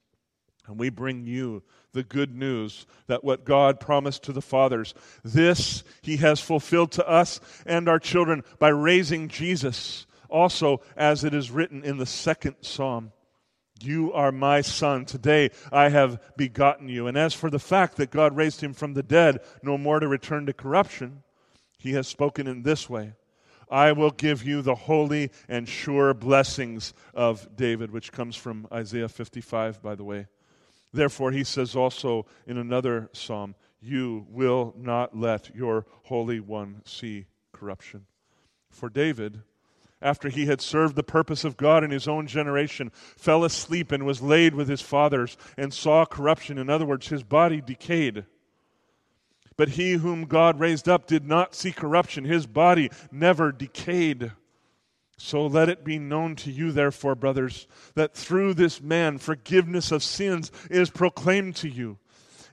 [0.67, 5.83] And we bring you the good news that what God promised to the fathers, this
[6.03, 11.51] he has fulfilled to us and our children by raising Jesus, Also, as it is
[11.51, 13.13] written in the second psalm,
[13.83, 15.05] you are my son.
[15.05, 17.07] Today I have begotten you.
[17.07, 20.07] And as for the fact that God raised him from the dead, no more to
[20.07, 21.23] return to corruption,
[21.79, 23.15] he has spoken in this way
[23.71, 29.09] I will give you the holy and sure blessings of David, which comes from Isaiah
[29.09, 30.27] 55, by the way.
[30.93, 37.27] Therefore, he says also in another psalm, You will not let your Holy One see
[37.53, 38.07] corruption.
[38.71, 39.43] For David,
[40.03, 44.07] after he had served the purpose of God in his own generation, fell asleep and
[44.07, 46.59] was laid with his fathers and saw corruption.
[46.59, 48.25] In other words, his body decayed.
[49.57, 52.25] But he whom God raised up did not see corruption.
[52.25, 54.33] His body never decayed.
[55.23, 60.03] So let it be known to you, therefore, brothers, that through this man forgiveness of
[60.03, 61.99] sins is proclaimed to you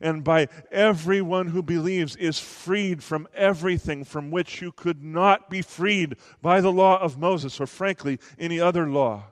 [0.01, 5.61] and by everyone who believes is freed from everything from which you could not be
[5.61, 9.23] freed by the law of Moses, or frankly, any other law.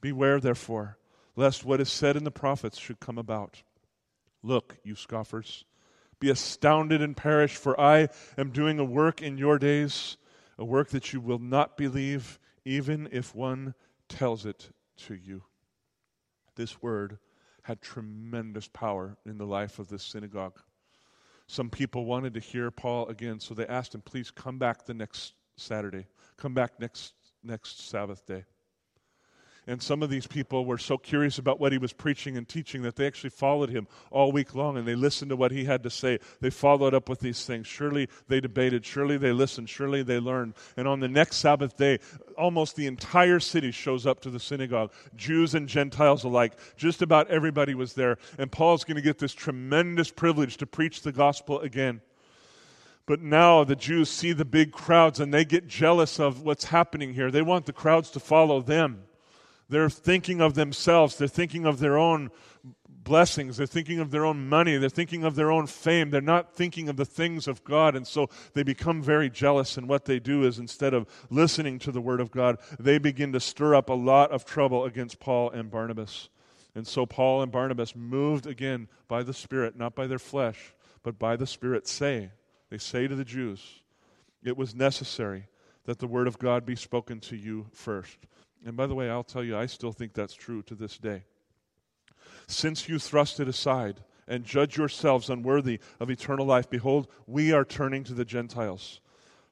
[0.00, 0.98] Beware, therefore,
[1.36, 3.62] lest what is said in the prophets should come about.
[4.42, 5.64] Look, you scoffers,
[6.18, 10.16] be astounded and perish, for I am doing a work in your days,
[10.58, 13.74] a work that you will not believe, even if one
[14.08, 15.42] tells it to you.
[16.54, 17.18] This word
[17.62, 20.58] had tremendous power in the life of this synagogue.
[21.46, 24.94] Some people wanted to hear Paul again, so they asked him, please come back the
[24.94, 26.06] next Saturday.
[26.36, 28.44] Come back next, next Sabbath day.
[29.68, 32.82] And some of these people were so curious about what he was preaching and teaching
[32.82, 35.84] that they actually followed him all week long and they listened to what he had
[35.84, 36.18] to say.
[36.40, 37.68] They followed up with these things.
[37.68, 38.84] Surely they debated.
[38.84, 39.68] Surely they listened.
[39.68, 40.54] Surely they learned.
[40.76, 42.00] And on the next Sabbath day,
[42.36, 46.54] almost the entire city shows up to the synagogue, Jews and Gentiles alike.
[46.76, 48.18] Just about everybody was there.
[48.38, 52.00] And Paul's going to get this tremendous privilege to preach the gospel again.
[53.06, 57.14] But now the Jews see the big crowds and they get jealous of what's happening
[57.14, 57.30] here.
[57.30, 59.04] They want the crowds to follow them.
[59.72, 61.16] They're thinking of themselves.
[61.16, 62.30] They're thinking of their own
[62.86, 63.56] blessings.
[63.56, 64.76] They're thinking of their own money.
[64.76, 66.10] They're thinking of their own fame.
[66.10, 67.96] They're not thinking of the things of God.
[67.96, 69.78] And so they become very jealous.
[69.78, 73.32] And what they do is instead of listening to the Word of God, they begin
[73.32, 76.28] to stir up a lot of trouble against Paul and Barnabas.
[76.74, 81.18] And so Paul and Barnabas, moved again by the Spirit, not by their flesh, but
[81.18, 82.30] by the Spirit, say,
[82.68, 83.80] they say to the Jews,
[84.44, 85.48] it was necessary
[85.86, 88.18] that the Word of God be spoken to you first.
[88.64, 91.24] And by the way, I'll tell you, I still think that's true to this day.
[92.46, 97.64] Since you thrust it aside and judge yourselves unworthy of eternal life, behold, we are
[97.64, 99.00] turning to the Gentiles.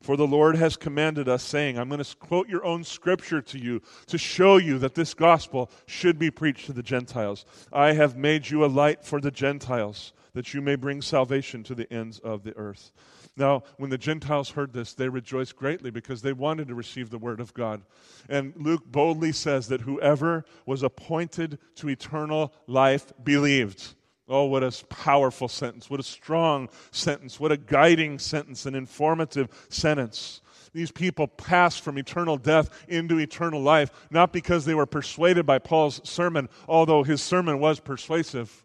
[0.00, 3.58] For the Lord has commanded us, saying, I'm going to quote your own scripture to
[3.58, 7.44] you to show you that this gospel should be preached to the Gentiles.
[7.70, 11.74] I have made you a light for the Gentiles, that you may bring salvation to
[11.74, 12.92] the ends of the earth.
[13.36, 17.18] Now, when the Gentiles heard this, they rejoiced greatly because they wanted to receive the
[17.18, 17.82] word of God.
[18.28, 23.94] And Luke boldly says that whoever was appointed to eternal life believed.
[24.28, 25.88] Oh, what a powerful sentence.
[25.90, 27.40] What a strong sentence.
[27.40, 30.40] What a guiding sentence, an informative sentence.
[30.72, 35.58] These people passed from eternal death into eternal life, not because they were persuaded by
[35.58, 38.64] Paul's sermon, although his sermon was persuasive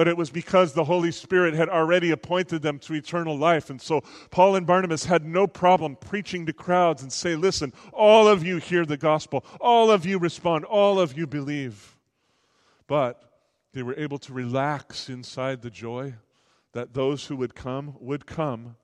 [0.00, 3.68] but it was because the Holy Spirit had already appointed them to eternal life.
[3.68, 8.26] And so Paul and Barnabas had no problem preaching to crowds and say, listen, all
[8.26, 11.98] of you hear the gospel, all of you respond, all of you believe.
[12.86, 13.22] But
[13.74, 16.14] they were able to relax inside the joy
[16.72, 18.76] that those who would come would come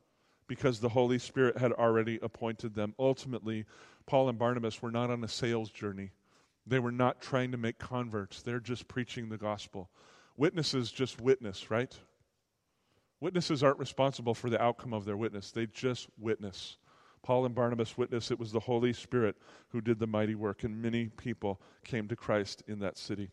[0.49, 2.95] because the Holy Spirit had already appointed them.
[2.99, 3.65] Ultimately,
[4.05, 6.11] Paul and Barnabas were not on a sales journey.
[6.67, 8.43] They were not trying to make converts.
[8.43, 9.89] They're just preaching the gospel.
[10.37, 11.99] Witnesses just witness, right?
[13.21, 16.77] Witnesses aren't responsible for the outcome of their witness, they just witness.
[17.23, 19.37] Paul and Barnabas witness it was the Holy Spirit
[19.71, 23.31] who did the mighty work, and many people came to Christ in that city.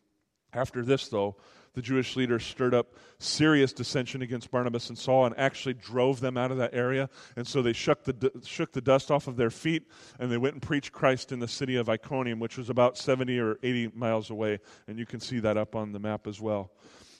[0.53, 1.35] After this, though,
[1.73, 6.37] the Jewish leaders stirred up serious dissension against Barnabas and Saul and actually drove them
[6.37, 7.09] out of that area.
[7.35, 9.89] And so they shook the, shook the dust off of their feet
[10.19, 13.39] and they went and preached Christ in the city of Iconium, which was about 70
[13.39, 14.59] or 80 miles away.
[14.87, 16.71] And you can see that up on the map as well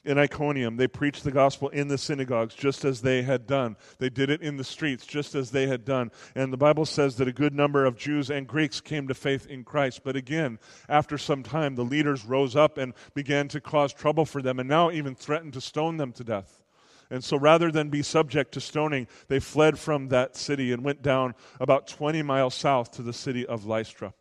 [0.05, 3.77] in Iconium, they preached the gospel in the synagogues just as they had done.
[3.99, 6.11] They did it in the streets just as they had done.
[6.35, 9.47] And the Bible says that a good number of Jews and Greeks came to faith
[9.47, 10.01] in Christ.
[10.03, 10.59] But again,
[10.89, 14.67] after some time, the leaders rose up and began to cause trouble for them and
[14.67, 16.63] now even threatened to stone them to death.
[17.09, 21.01] And so rather than be subject to stoning, they fled from that city and went
[21.01, 24.13] down about 20 miles south to the city of Lystra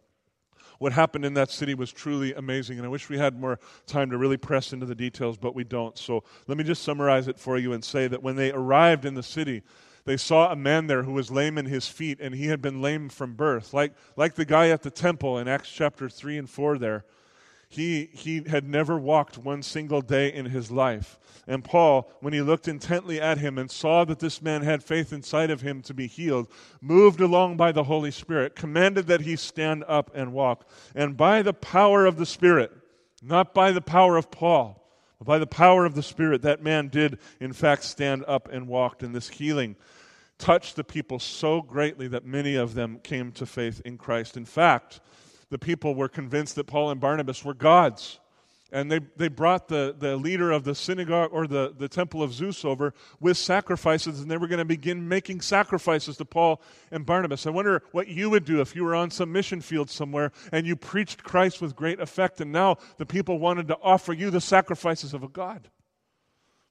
[0.82, 2.76] what happened in that city was truly amazing.
[2.76, 5.64] And I wish we had more time to really press into the details, but we
[5.64, 5.96] don't.
[5.96, 9.14] So let me just summarize it for you and say that when they arrived in
[9.14, 9.62] the city,
[10.04, 12.82] They saw a man there who was lame in his feet, and he had been
[12.82, 16.50] lame from birth, like, like the guy at the temple in Acts chapter 3 and
[16.50, 17.04] 4 there.
[17.72, 21.18] He, he had never walked one single day in his life.
[21.46, 25.10] And Paul, when he looked intently at him and saw that this man had faith
[25.10, 26.48] inside of him to be healed,
[26.82, 30.68] moved along by the Holy Spirit, commanded that he stand up and walk.
[30.94, 32.72] And by the power of the Spirit,
[33.22, 34.86] not by the power of Paul,
[35.18, 38.68] but by the power of the Spirit, that man did, in fact, stand up and
[38.68, 39.02] walked.
[39.02, 39.76] And this healing
[40.36, 44.36] touched the people so greatly that many of them came to faith in Christ.
[44.36, 45.00] In fact,
[45.53, 48.18] the people were convinced that Paul and Barnabas were gods.
[48.72, 52.32] And they, they brought the, the leader of the synagogue or the, the temple of
[52.32, 57.05] Zeus over with sacrifices, and they were going to begin making sacrifices to Paul and
[57.05, 57.46] Barnabas.
[57.46, 60.66] I wonder what you would do if you were on some mission field somewhere and
[60.66, 64.40] you preached Christ with great effect, and now the people wanted to offer you the
[64.40, 65.68] sacrifices of a God.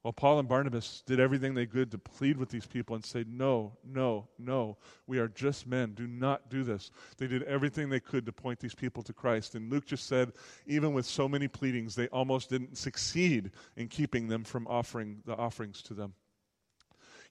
[0.04, 3.24] Well, Paul and Barnabas did everything they could to plead with these people and say,
[3.28, 5.94] No, no, no, we are just men.
[5.94, 6.90] Do not do this.
[7.18, 9.54] They did everything they could to point these people to Christ.
[9.54, 10.32] And Luke just said,
[10.66, 15.36] even with so many pleadings, they almost didn't succeed in keeping them from offering the
[15.36, 16.14] offerings to them.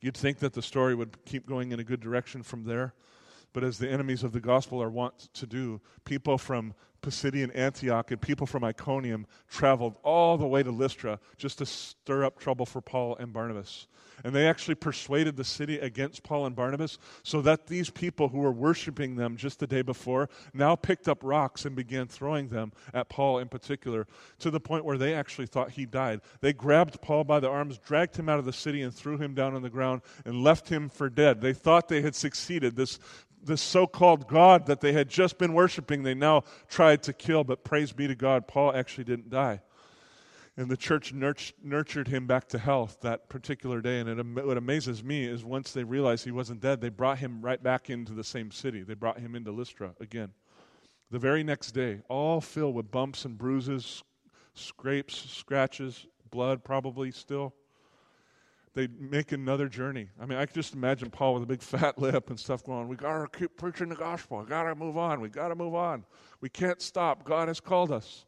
[0.00, 2.94] You'd think that the story would keep going in a good direction from there.
[3.52, 8.10] But as the enemies of the gospel are wont to do, people from Pisidian Antioch
[8.10, 12.66] and people from Iconium traveled all the way to Lystra just to stir up trouble
[12.66, 13.86] for Paul and Barnabas.
[14.22, 18.38] And they actually persuaded the city against Paul and Barnabas so that these people who
[18.38, 22.72] were worshiping them just the day before now picked up rocks and began throwing them
[22.92, 24.06] at Paul in particular
[24.40, 26.20] to the point where they actually thought he died.
[26.42, 29.34] They grabbed Paul by the arms, dragged him out of the city, and threw him
[29.34, 31.40] down on the ground and left him for dead.
[31.40, 32.76] They thought they had succeeded.
[32.76, 32.98] This
[33.42, 37.44] this so called God that they had just been worshiping, they now tried to kill.
[37.44, 39.60] But praise be to God, Paul actually didn't die.
[40.56, 44.00] And the church nurtured him back to health that particular day.
[44.00, 47.40] And it, what amazes me is once they realized he wasn't dead, they brought him
[47.40, 48.82] right back into the same city.
[48.82, 50.32] They brought him into Lystra again.
[51.10, 54.02] The very next day, all filled with bumps and bruises,
[54.54, 57.54] scrapes, scratches, blood probably still
[58.74, 60.08] they make another journey.
[60.20, 62.88] I mean, I can just imagine Paul with a big fat lip and stuff going.
[62.88, 64.38] We got to keep preaching the gospel.
[64.38, 65.20] We got to move on.
[65.20, 66.04] We got to move on.
[66.40, 67.24] We can't stop.
[67.24, 68.24] God has called us.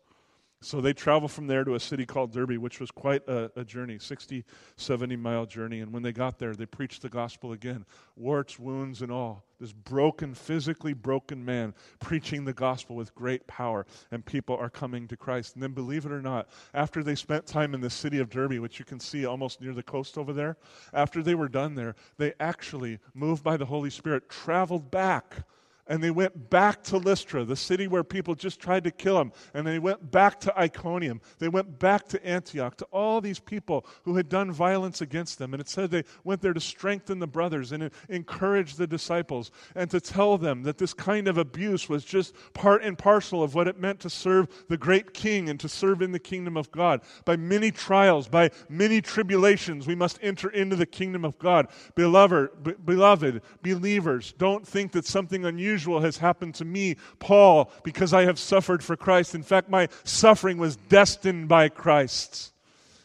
[0.64, 3.64] So they travel from there to a city called Derbe, which was quite a, a,
[3.64, 4.44] journey 60,
[4.76, 5.80] 70 mile journey.
[5.80, 7.84] And when they got there, they preached the gospel again
[8.16, 9.44] warts, wounds, and all.
[9.58, 15.08] This broken, physically broken man preaching the gospel with great power, and people are coming
[15.08, 15.54] to Christ.
[15.54, 18.58] And then, believe it or not, after they spent time in the city of Derbe,
[18.58, 20.56] which you can see almost near the coast over there,
[20.92, 25.44] after they were done there, they actually, moved by the Holy Spirit, traveled back
[25.92, 29.30] and they went back to Lystra, the city where people just tried to kill him.
[29.52, 31.20] And they went back to Iconium.
[31.38, 35.52] They went back to Antioch, to all these people who had done violence against them.
[35.52, 39.90] And it said they went there to strengthen the brothers and encourage the disciples and
[39.90, 43.68] to tell them that this kind of abuse was just part and parcel of what
[43.68, 47.02] it meant to serve the great king and to serve in the kingdom of God.
[47.26, 51.68] By many trials, by many tribulations, we must enter into the kingdom of God.
[51.96, 58.12] Beloved, beloved believers, don't think that something unusual unusual has happened to me, Paul, because
[58.12, 59.34] I have suffered for Christ.
[59.34, 62.52] In fact, my suffering was destined by Christ.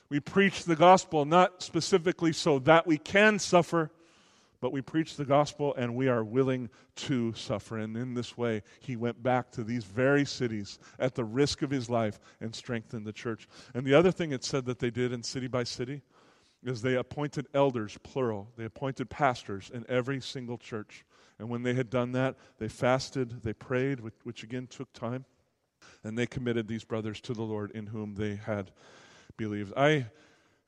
[0.09, 3.89] We preach the gospel not specifically so that we can suffer,
[4.61, 7.79] but we preach the gospel and we are willing to suffer.
[7.79, 11.71] And in this way, he went back to these very cities at the risk of
[11.71, 13.47] his life and strengthened the church.
[13.73, 16.03] And the other thing it said that they did in city by city
[16.63, 18.49] is they appointed elders, plural.
[18.55, 21.03] They appointed pastors in every single church.
[21.39, 25.25] And when they had done that, they fasted, they prayed, which, which again took time,
[26.03, 28.71] and they committed these brothers to the Lord in whom they had
[29.37, 29.73] believed.
[29.77, 30.07] I,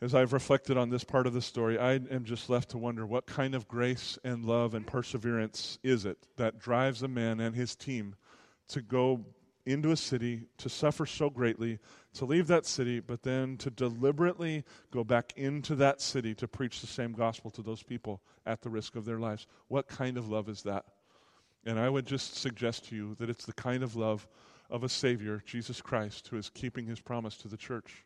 [0.02, 3.06] as I've reflected on this part of the story, I am just left to wonder
[3.06, 7.56] what kind of grace and love and perseverance is it that drives a man and
[7.56, 8.16] his team
[8.70, 9.26] to go
[9.66, 11.80] into a city, to suffer so greatly,
[12.20, 16.82] to leave that city, but then to deliberately go back into that city to preach
[16.82, 19.48] the same gospel to those people at the risk of their lives.
[19.70, 20.84] What kind of love is that?
[21.66, 24.28] And I would just suggest to you that it's the kind of love
[24.70, 28.04] of a Savior, Jesus Christ, who is keeping his promise to the church.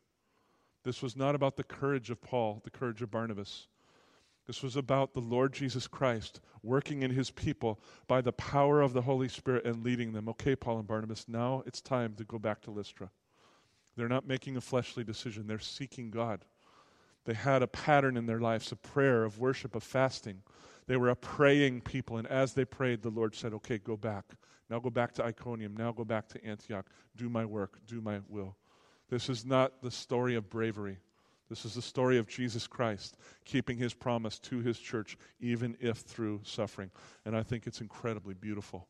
[0.84, 3.66] This was not about the courage of Paul, the courage of Barnabas.
[4.46, 8.94] This was about the Lord Jesus Christ working in his people by the power of
[8.94, 10.30] the Holy Spirit and leading them.
[10.30, 13.10] Okay, Paul and Barnabas, now it's time to go back to Lystra.
[13.96, 16.46] They're not making a fleshly decision, they're seeking God.
[17.26, 20.42] They had a pattern in their lives of prayer, of worship, of fasting.
[20.88, 24.26] They were a praying people, and as they prayed, the Lord said, Okay, go back.
[24.70, 25.78] Now go back to Iconium.
[25.78, 26.88] Now go back to Antioch.
[27.16, 27.80] Do my work.
[27.88, 28.58] Do my will.
[29.10, 30.98] This is not the story of bravery.
[31.50, 35.98] This is the story of Jesus Christ keeping his promise to his church, even if
[35.98, 36.90] through suffering.
[37.26, 38.88] And I think it's incredibly beautiful.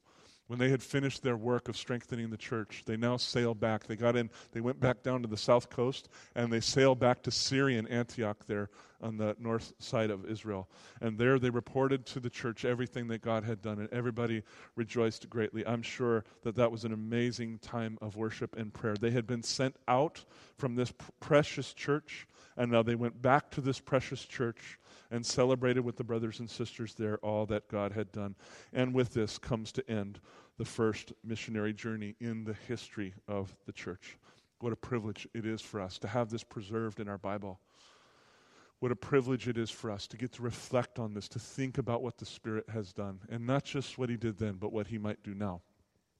[0.48, 3.88] When they had finished their work of strengthening the church, they now sail back.
[3.88, 7.24] They got in, they went back down to the south coast, and they sailed back
[7.24, 8.70] to Syrian Antioch there
[9.02, 10.70] on the north side of Israel.
[11.02, 14.44] And there they reported to the church everything that God had done, and everybody
[14.76, 15.66] rejoiced greatly.
[15.66, 18.96] I'm sure that that was an amazing time of worship and prayer.
[18.96, 20.26] They had been sent out
[20.58, 22.28] from this precious church,
[22.58, 24.78] and now they went back to this precious church
[25.14, 28.36] and celebrated with the brothers and sisters there all that God had done.
[28.74, 30.20] And with this comes to end
[30.58, 34.18] the first missionary journey in the history of the church.
[34.60, 37.60] What a privilege it is for us to have this preserved in our Bible.
[38.80, 41.78] What a privilege it is for us to get to reflect on this, to think
[41.78, 44.88] about what the Spirit has done, and not just what He did then, but what
[44.88, 45.62] He might do now.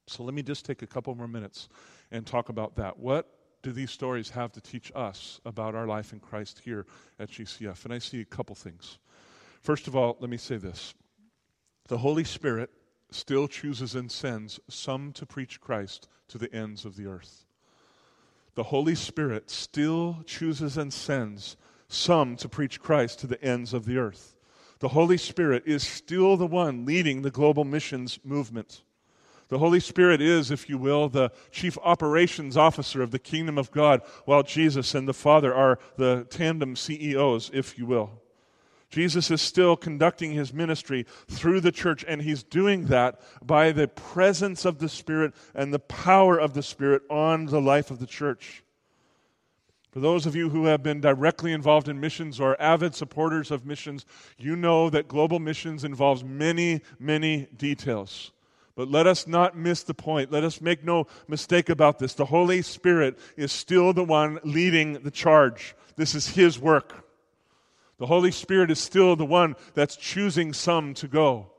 [0.06, 1.68] So let me just take a couple more minutes
[2.12, 2.96] and talk about that.
[2.96, 3.28] What
[3.64, 6.86] do these stories have to teach us about our life in Christ here
[7.18, 7.84] at GCF?
[7.84, 8.98] And I see a couple things.
[9.62, 10.94] First of all, let me say this
[11.88, 12.70] the Holy Spirit
[13.10, 17.46] still chooses and sends some to preach Christ to the ends of the earth.
[18.54, 21.56] The Holy Spirit still chooses and sends
[21.88, 24.36] some to preach Christ to the ends of the earth.
[24.80, 28.82] The Holy Spirit is still the one leading the global missions movement.
[29.48, 33.70] The Holy Spirit is, if you will, the chief operations officer of the kingdom of
[33.70, 38.22] God, while Jesus and the Father are the tandem CEOs, if you will.
[38.90, 43.88] Jesus is still conducting his ministry through the church, and he's doing that by the
[43.88, 48.06] presence of the Spirit and the power of the Spirit on the life of the
[48.06, 48.62] church.
[49.90, 53.64] For those of you who have been directly involved in missions or avid supporters of
[53.64, 54.04] missions,
[54.38, 58.32] you know that global missions involves many, many details.
[58.76, 60.32] But let us not miss the point.
[60.32, 62.14] Let us make no mistake about this.
[62.14, 65.76] The Holy Spirit is still the one leading the charge.
[65.96, 67.06] This is His work.
[67.98, 71.50] The Holy Spirit is still the one that's choosing some to go.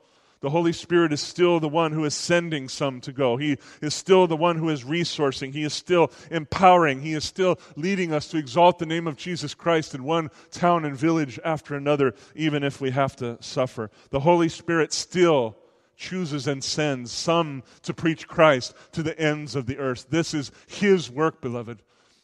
[0.42, 3.38] The Holy Spirit is still the one who is sending some to go.
[3.38, 5.54] He is still the one who is resourcing.
[5.54, 7.02] He is still empowering.
[7.02, 10.84] He is still leading us to exalt the name of Jesus Christ in one town
[10.86, 13.90] and village after another, even if we have to suffer.
[14.12, 15.58] The Holy Spirit still
[15.96, 20.08] chooses and sends some to preach Christ to the ends of the earth.
[20.10, 21.82] This is His work, beloved.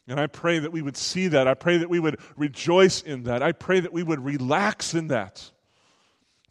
[0.07, 1.47] And I pray that we would see that.
[1.47, 3.41] I pray that we would rejoice in that.
[3.43, 5.51] I pray that we would relax in that.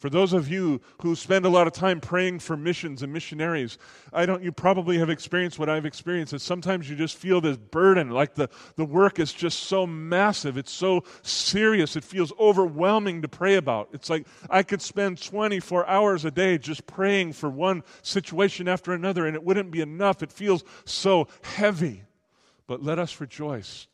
[0.01, 3.77] For those of you who spend a lot of time praying for missions and missionaries,
[4.15, 7.59] I don't you probably have experienced what I've experienced is sometimes you just feel this
[7.59, 13.21] burden, like the, the work is just so massive, it's so serious, it feels overwhelming
[13.21, 13.91] to pray about.
[13.93, 18.95] It's like I could spend 24 hours a day just praying for one situation after
[18.95, 20.23] another, and it wouldn't be enough.
[20.23, 22.05] It feels so heavy.
[22.67, 23.87] But let us rejoice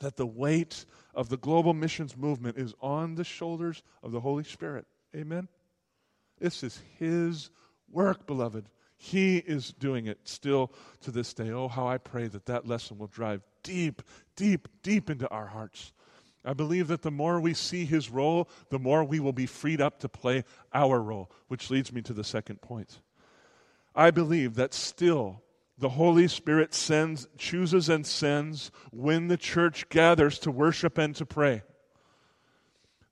[0.00, 0.84] that the weight
[1.14, 4.86] of the global missions movement is on the shoulders of the Holy Spirit.
[5.14, 5.48] Amen?
[6.38, 7.50] This is His
[7.90, 8.68] work, beloved.
[8.96, 11.50] He is doing it still to this day.
[11.50, 14.02] Oh, how I pray that that lesson will drive deep,
[14.34, 15.92] deep, deep into our hearts.
[16.44, 19.80] I believe that the more we see His role, the more we will be freed
[19.80, 23.00] up to play our role, which leads me to the second point.
[23.94, 25.42] I believe that still
[25.76, 31.26] the Holy Spirit sends, chooses and sends when the church gathers to worship and to
[31.26, 31.62] pray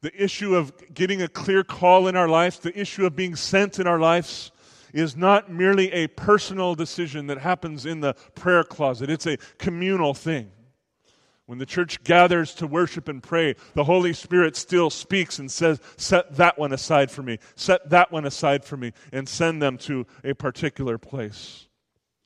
[0.07, 3.81] the issue of getting a clear call in our lives, the issue of being sent
[3.81, 4.53] in our lives,
[4.95, 9.11] is not merely a personal decision that happens in the prayer closet.
[9.11, 10.53] It's a communal thing.
[11.47, 15.81] When the church gathers to worship and pray, the Holy Spirit still speaks and says,
[15.97, 19.77] Set that one aside for me, set that one aside for me, and send them
[19.79, 21.67] to a particular place.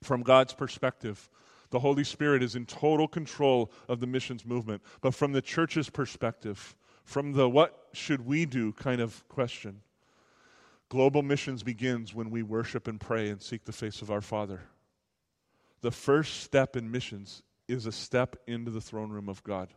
[0.03, 1.31] From God's perspective,
[1.71, 4.83] the Holy Spirit is in total control of the missions movement.
[5.01, 9.83] But from the church's perspective, from the what should we do kind of question.
[10.89, 14.63] Global missions begins when we worship and pray and seek the face of our Father.
[15.83, 19.69] The first step in missions is a step into the throne room of God.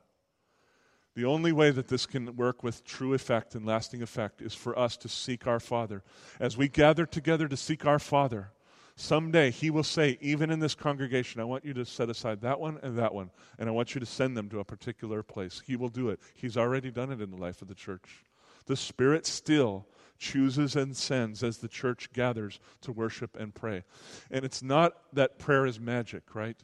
[1.15, 4.77] The only way that this can work with true effect and lasting effect is for
[4.77, 6.03] us to seek our Father.
[6.39, 8.51] As we gather together to seek our Father,
[8.95, 12.59] Someday he will say, even in this congregation, I want you to set aside that
[12.59, 15.61] one and that one, and I want you to send them to a particular place.
[15.65, 16.19] He will do it.
[16.35, 18.23] He's already done it in the life of the church.
[18.65, 19.87] The Spirit still
[20.19, 23.83] chooses and sends as the church gathers to worship and pray.
[24.31, 26.55] And it's not that prayer is magic, right?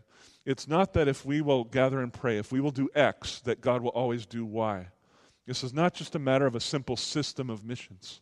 [0.46, 3.60] It's not that if we will gather and pray, if we will do X, that
[3.60, 4.88] God will always do Y.
[5.46, 8.22] This is not just a matter of a simple system of missions.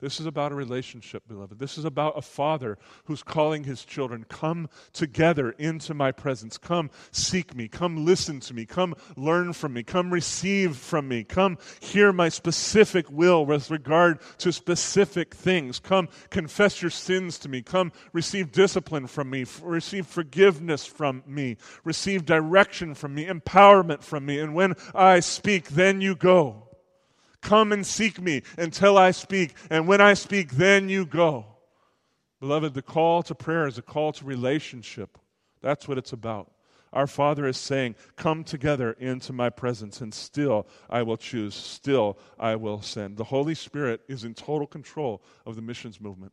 [0.00, 1.58] This is about a relationship, beloved.
[1.58, 6.56] This is about a father who's calling his children, Come together into my presence.
[6.56, 7.66] Come seek me.
[7.66, 8.64] Come listen to me.
[8.64, 9.82] Come learn from me.
[9.82, 11.24] Come receive from me.
[11.24, 15.80] Come hear my specific will with regard to specific things.
[15.80, 17.62] Come confess your sins to me.
[17.62, 19.46] Come receive discipline from me.
[19.62, 21.56] Receive forgiveness from me.
[21.82, 23.26] Receive direction from me.
[23.26, 24.38] Empowerment from me.
[24.38, 26.67] And when I speak, then you go.
[27.40, 31.46] Come and seek me until I speak, and when I speak, then you go.
[32.40, 35.18] Beloved, the call to prayer is a call to relationship.
[35.60, 36.52] That's what it's about.
[36.92, 42.18] Our Father is saying, Come together into my presence, and still I will choose, still
[42.38, 43.16] I will send.
[43.16, 46.32] The Holy Spirit is in total control of the missions movement.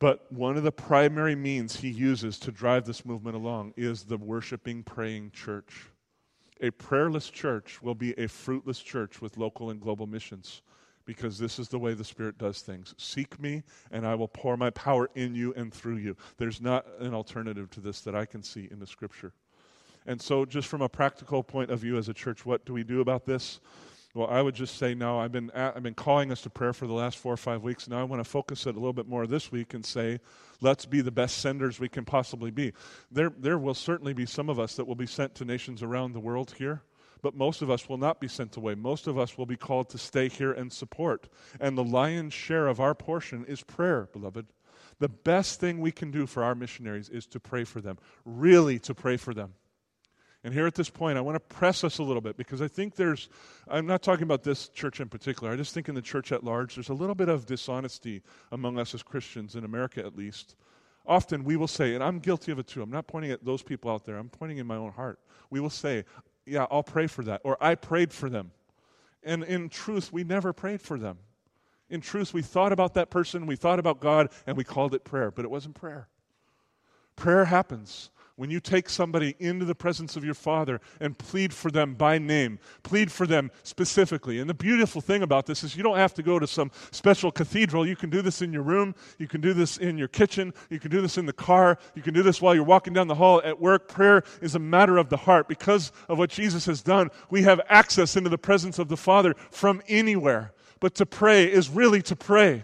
[0.00, 4.16] But one of the primary means he uses to drive this movement along is the
[4.16, 5.86] worshiping, praying church.
[6.60, 10.62] A prayerless church will be a fruitless church with local and global missions
[11.04, 12.94] because this is the way the Spirit does things.
[12.98, 16.16] Seek me, and I will pour my power in you and through you.
[16.36, 19.32] There's not an alternative to this that I can see in the Scripture.
[20.04, 22.82] And so, just from a practical point of view as a church, what do we
[22.82, 23.60] do about this?
[24.18, 25.20] Well, I would just say no.
[25.20, 27.62] I've been, at, I've been calling us to prayer for the last four or five
[27.62, 27.86] weeks.
[27.86, 30.18] Now I want to focus it a little bit more this week and say,
[30.60, 32.72] let's be the best senders we can possibly be.
[33.12, 36.14] There, there will certainly be some of us that will be sent to nations around
[36.14, 36.82] the world here,
[37.22, 38.74] but most of us will not be sent away.
[38.74, 41.28] Most of us will be called to stay here and support.
[41.60, 44.46] And the lion's share of our portion is prayer, beloved.
[44.98, 48.80] The best thing we can do for our missionaries is to pray for them, really
[48.80, 49.54] to pray for them.
[50.48, 52.68] And here at this point, I want to press us a little bit because I
[52.68, 53.28] think there's,
[53.68, 56.42] I'm not talking about this church in particular, I just think in the church at
[56.42, 60.56] large, there's a little bit of dishonesty among us as Christians, in America at least.
[61.04, 63.62] Often we will say, and I'm guilty of it too, I'm not pointing at those
[63.62, 65.18] people out there, I'm pointing in my own heart.
[65.50, 66.06] We will say,
[66.46, 68.52] yeah, I'll pray for that, or I prayed for them.
[69.22, 71.18] And in truth, we never prayed for them.
[71.90, 75.04] In truth, we thought about that person, we thought about God, and we called it
[75.04, 76.08] prayer, but it wasn't prayer.
[77.16, 81.72] Prayer happens when you take somebody into the presence of your Father and plead for
[81.72, 84.38] them by name, plead for them specifically.
[84.38, 87.32] And the beautiful thing about this is you don't have to go to some special
[87.32, 87.84] cathedral.
[87.84, 90.78] You can do this in your room, you can do this in your kitchen, you
[90.78, 93.16] can do this in the car, you can do this while you're walking down the
[93.16, 93.88] hall at work.
[93.88, 95.48] Prayer is a matter of the heart.
[95.48, 99.34] Because of what Jesus has done, we have access into the presence of the Father
[99.50, 100.52] from anywhere.
[100.78, 102.62] But to pray is really to pray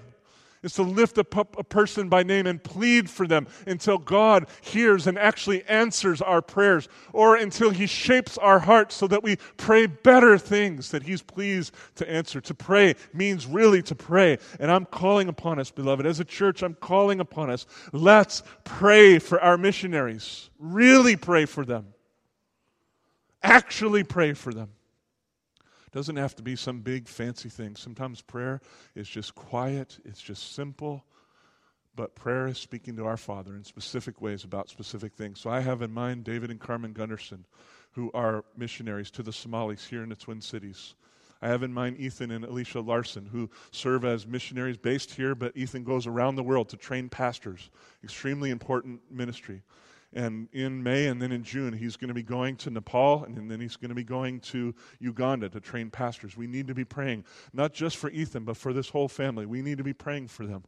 [0.64, 5.06] is to lift up a person by name and plead for them until God hears
[5.06, 9.86] and actually answers our prayers, or until He shapes our hearts so that we pray
[9.86, 12.40] better things that He's pleased to answer.
[12.40, 14.38] To pray means really to pray.
[14.58, 17.66] And I'm calling upon us, beloved, as a church, I'm calling upon us.
[17.92, 20.48] Let's pray for our missionaries.
[20.58, 21.88] Really pray for them.
[23.42, 24.70] Actually pray for them
[25.95, 27.76] doesn't have to be some big fancy thing.
[27.76, 28.61] Sometimes prayer
[28.97, 31.05] is just quiet, it's just simple.
[31.95, 35.38] But prayer is speaking to our Father in specific ways about specific things.
[35.40, 37.47] So I have in mind David and Carmen Gunderson,
[37.92, 40.97] who are missionaries to the Somalis here in the Twin Cities.
[41.40, 45.57] I have in mind Ethan and Alicia Larson, who serve as missionaries based here, but
[45.57, 47.70] Ethan goes around the world to train pastors.
[48.03, 49.62] Extremely important ministry.
[50.14, 53.50] And in May and then in June, he's going to be going to Nepal and
[53.50, 56.36] then he's going to be going to Uganda to train pastors.
[56.36, 59.44] We need to be praying, not just for Ethan, but for this whole family.
[59.44, 60.62] We need to be praying for them.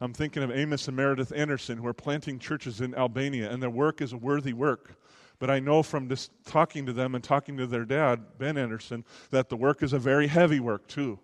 [0.00, 3.70] I'm thinking of Amos and Meredith Anderson, who are planting churches in Albania, and their
[3.70, 4.96] work is a worthy work.
[5.38, 9.04] But I know from just talking to them and talking to their dad, Ben Anderson,
[9.30, 11.18] that the work is a very heavy work too.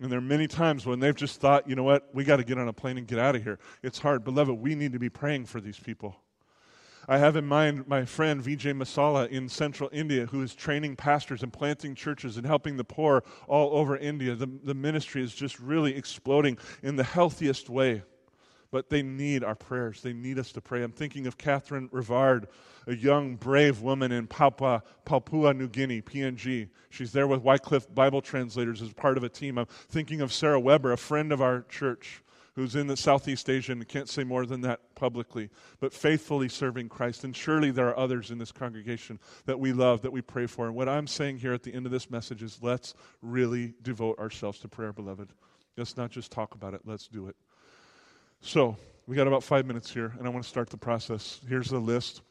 [0.00, 2.44] And there are many times when they've just thought, you know what, we got to
[2.44, 3.60] get on a plane and get out of here.
[3.84, 4.24] It's hard.
[4.24, 6.16] Beloved, we need to be praying for these people.
[7.08, 11.42] I have in mind my friend Vijay Masala in central India who is training pastors
[11.42, 14.36] and planting churches and helping the poor all over India.
[14.36, 18.02] The, the ministry is just really exploding in the healthiest way.
[18.70, 20.00] But they need our prayers.
[20.00, 20.82] They need us to pray.
[20.82, 22.46] I'm thinking of Catherine Rivard,
[22.86, 26.70] a young, brave woman in Papua, Papua New Guinea, PNG.
[26.88, 29.58] She's there with Wycliffe Bible translators as part of a team.
[29.58, 32.22] I'm thinking of Sarah Weber, a friend of our church
[32.54, 35.50] who's in the Southeast Asia and can't say more than that publicly,
[35.80, 37.24] but faithfully serving Christ.
[37.24, 40.66] And surely there are others in this congregation that we love, that we pray for.
[40.66, 44.18] And what I'm saying here at the end of this message is let's really devote
[44.18, 45.32] ourselves to prayer, beloved.
[45.76, 47.36] Let's not just talk about it, let's do it.
[48.40, 48.76] So,
[49.06, 51.40] we got about five minutes here, and I want to start the process.
[51.48, 52.22] Here's the list.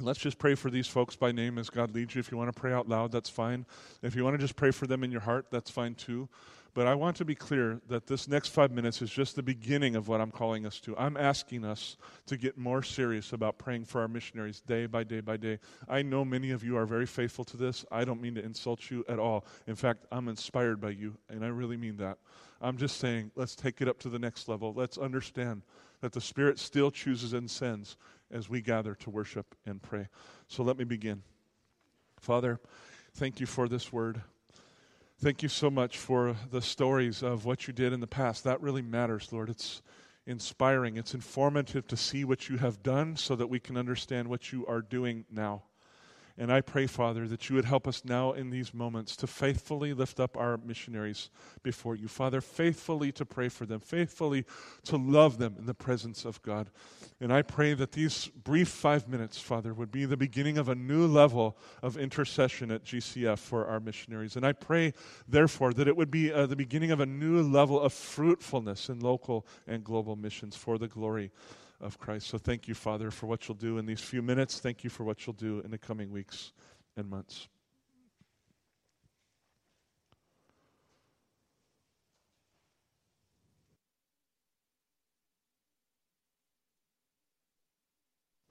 [0.00, 2.20] Let's just pray for these folks by name as God leads you.
[2.20, 3.66] If you want to pray out loud, that's fine.
[4.02, 6.28] If you want to just pray for them in your heart, that's fine too.
[6.72, 9.96] But I want to be clear that this next five minutes is just the beginning
[9.96, 10.96] of what I'm calling us to.
[10.96, 11.96] I'm asking us
[12.26, 15.58] to get more serious about praying for our missionaries day by day by day.
[15.88, 17.84] I know many of you are very faithful to this.
[17.90, 19.46] I don't mean to insult you at all.
[19.66, 22.18] In fact, I'm inspired by you, and I really mean that.
[22.60, 24.72] I'm just saying, let's take it up to the next level.
[24.72, 25.62] Let's understand
[26.02, 27.96] that the Spirit still chooses and sends
[28.30, 30.06] as we gather to worship and pray.
[30.46, 31.22] So let me begin.
[32.20, 32.60] Father,
[33.14, 34.22] thank you for this word.
[35.22, 38.42] Thank you so much for the stories of what you did in the past.
[38.44, 39.50] That really matters, Lord.
[39.50, 39.82] It's
[40.26, 44.50] inspiring, it's informative to see what you have done so that we can understand what
[44.50, 45.64] you are doing now.
[46.38, 49.92] And I pray, Father, that you would help us now in these moments to faithfully
[49.92, 51.30] lift up our missionaries
[51.62, 52.08] before you.
[52.08, 54.44] Father, faithfully to pray for them, faithfully
[54.84, 56.70] to love them in the presence of God.
[57.20, 60.74] And I pray that these brief five minutes, Father, would be the beginning of a
[60.74, 64.36] new level of intercession at GCF for our missionaries.
[64.36, 64.94] And I pray,
[65.28, 69.00] therefore, that it would be uh, the beginning of a new level of fruitfulness in
[69.00, 71.30] local and global missions for the glory
[71.80, 72.28] of Christ.
[72.28, 74.58] So thank you, Father, for what you'll do in these few minutes.
[74.58, 76.52] Thank you for what you'll do in the coming weeks
[76.96, 77.48] and months.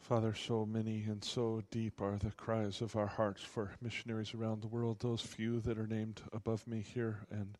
[0.09, 4.63] Father, so many and so deep are the cries of our hearts for missionaries around
[4.63, 7.59] the world, those few that are named above me here, and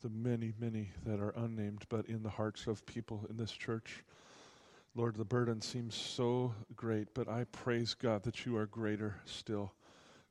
[0.00, 4.04] the many, many that are unnamed, but in the hearts of people in this church.
[4.94, 9.72] Lord, the burden seems so great, but I praise God that you are greater still.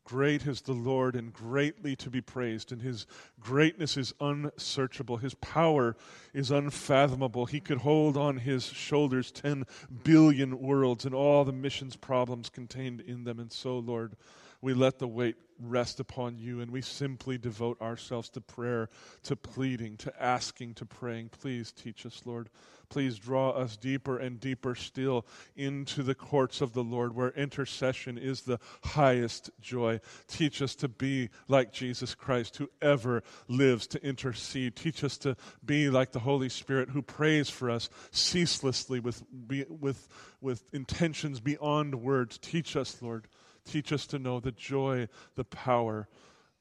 [0.04, 3.08] Great is the Lord and greatly to be praised, and his
[3.40, 5.18] greatness is unsearchable.
[5.18, 5.96] His power
[6.34, 7.46] is unfathomable.
[7.46, 9.66] He could hold on his shoulders 10
[10.04, 13.40] billion worlds and all the missions problems contained in them.
[13.40, 14.16] And so, Lord,
[14.62, 18.90] we let the weight rest upon you and we simply devote ourselves to prayer,
[19.24, 21.30] to pleading, to asking, to praying.
[21.30, 22.50] Please teach us, Lord.
[22.90, 28.18] Please draw us deeper and deeper still into the courts of the Lord where intercession
[28.18, 30.02] is the highest joy.
[30.28, 34.76] Teach us to be like Jesus Christ who ever lives to intercede.
[34.76, 39.24] Teach us to be like the Holy Spirit who prays for us ceaselessly with,
[39.70, 40.10] with,
[40.42, 42.38] with intentions beyond words.
[42.38, 43.28] Teach us, Lord
[43.66, 46.08] Teach us to know the joy, the power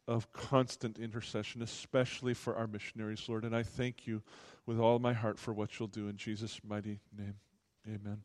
[0.08, 3.44] of constant intercession, especially for our missionaries, Lord.
[3.44, 4.22] And I thank you
[4.66, 7.36] with all my heart for what you'll do in Jesus' mighty name.
[7.86, 8.18] Amen.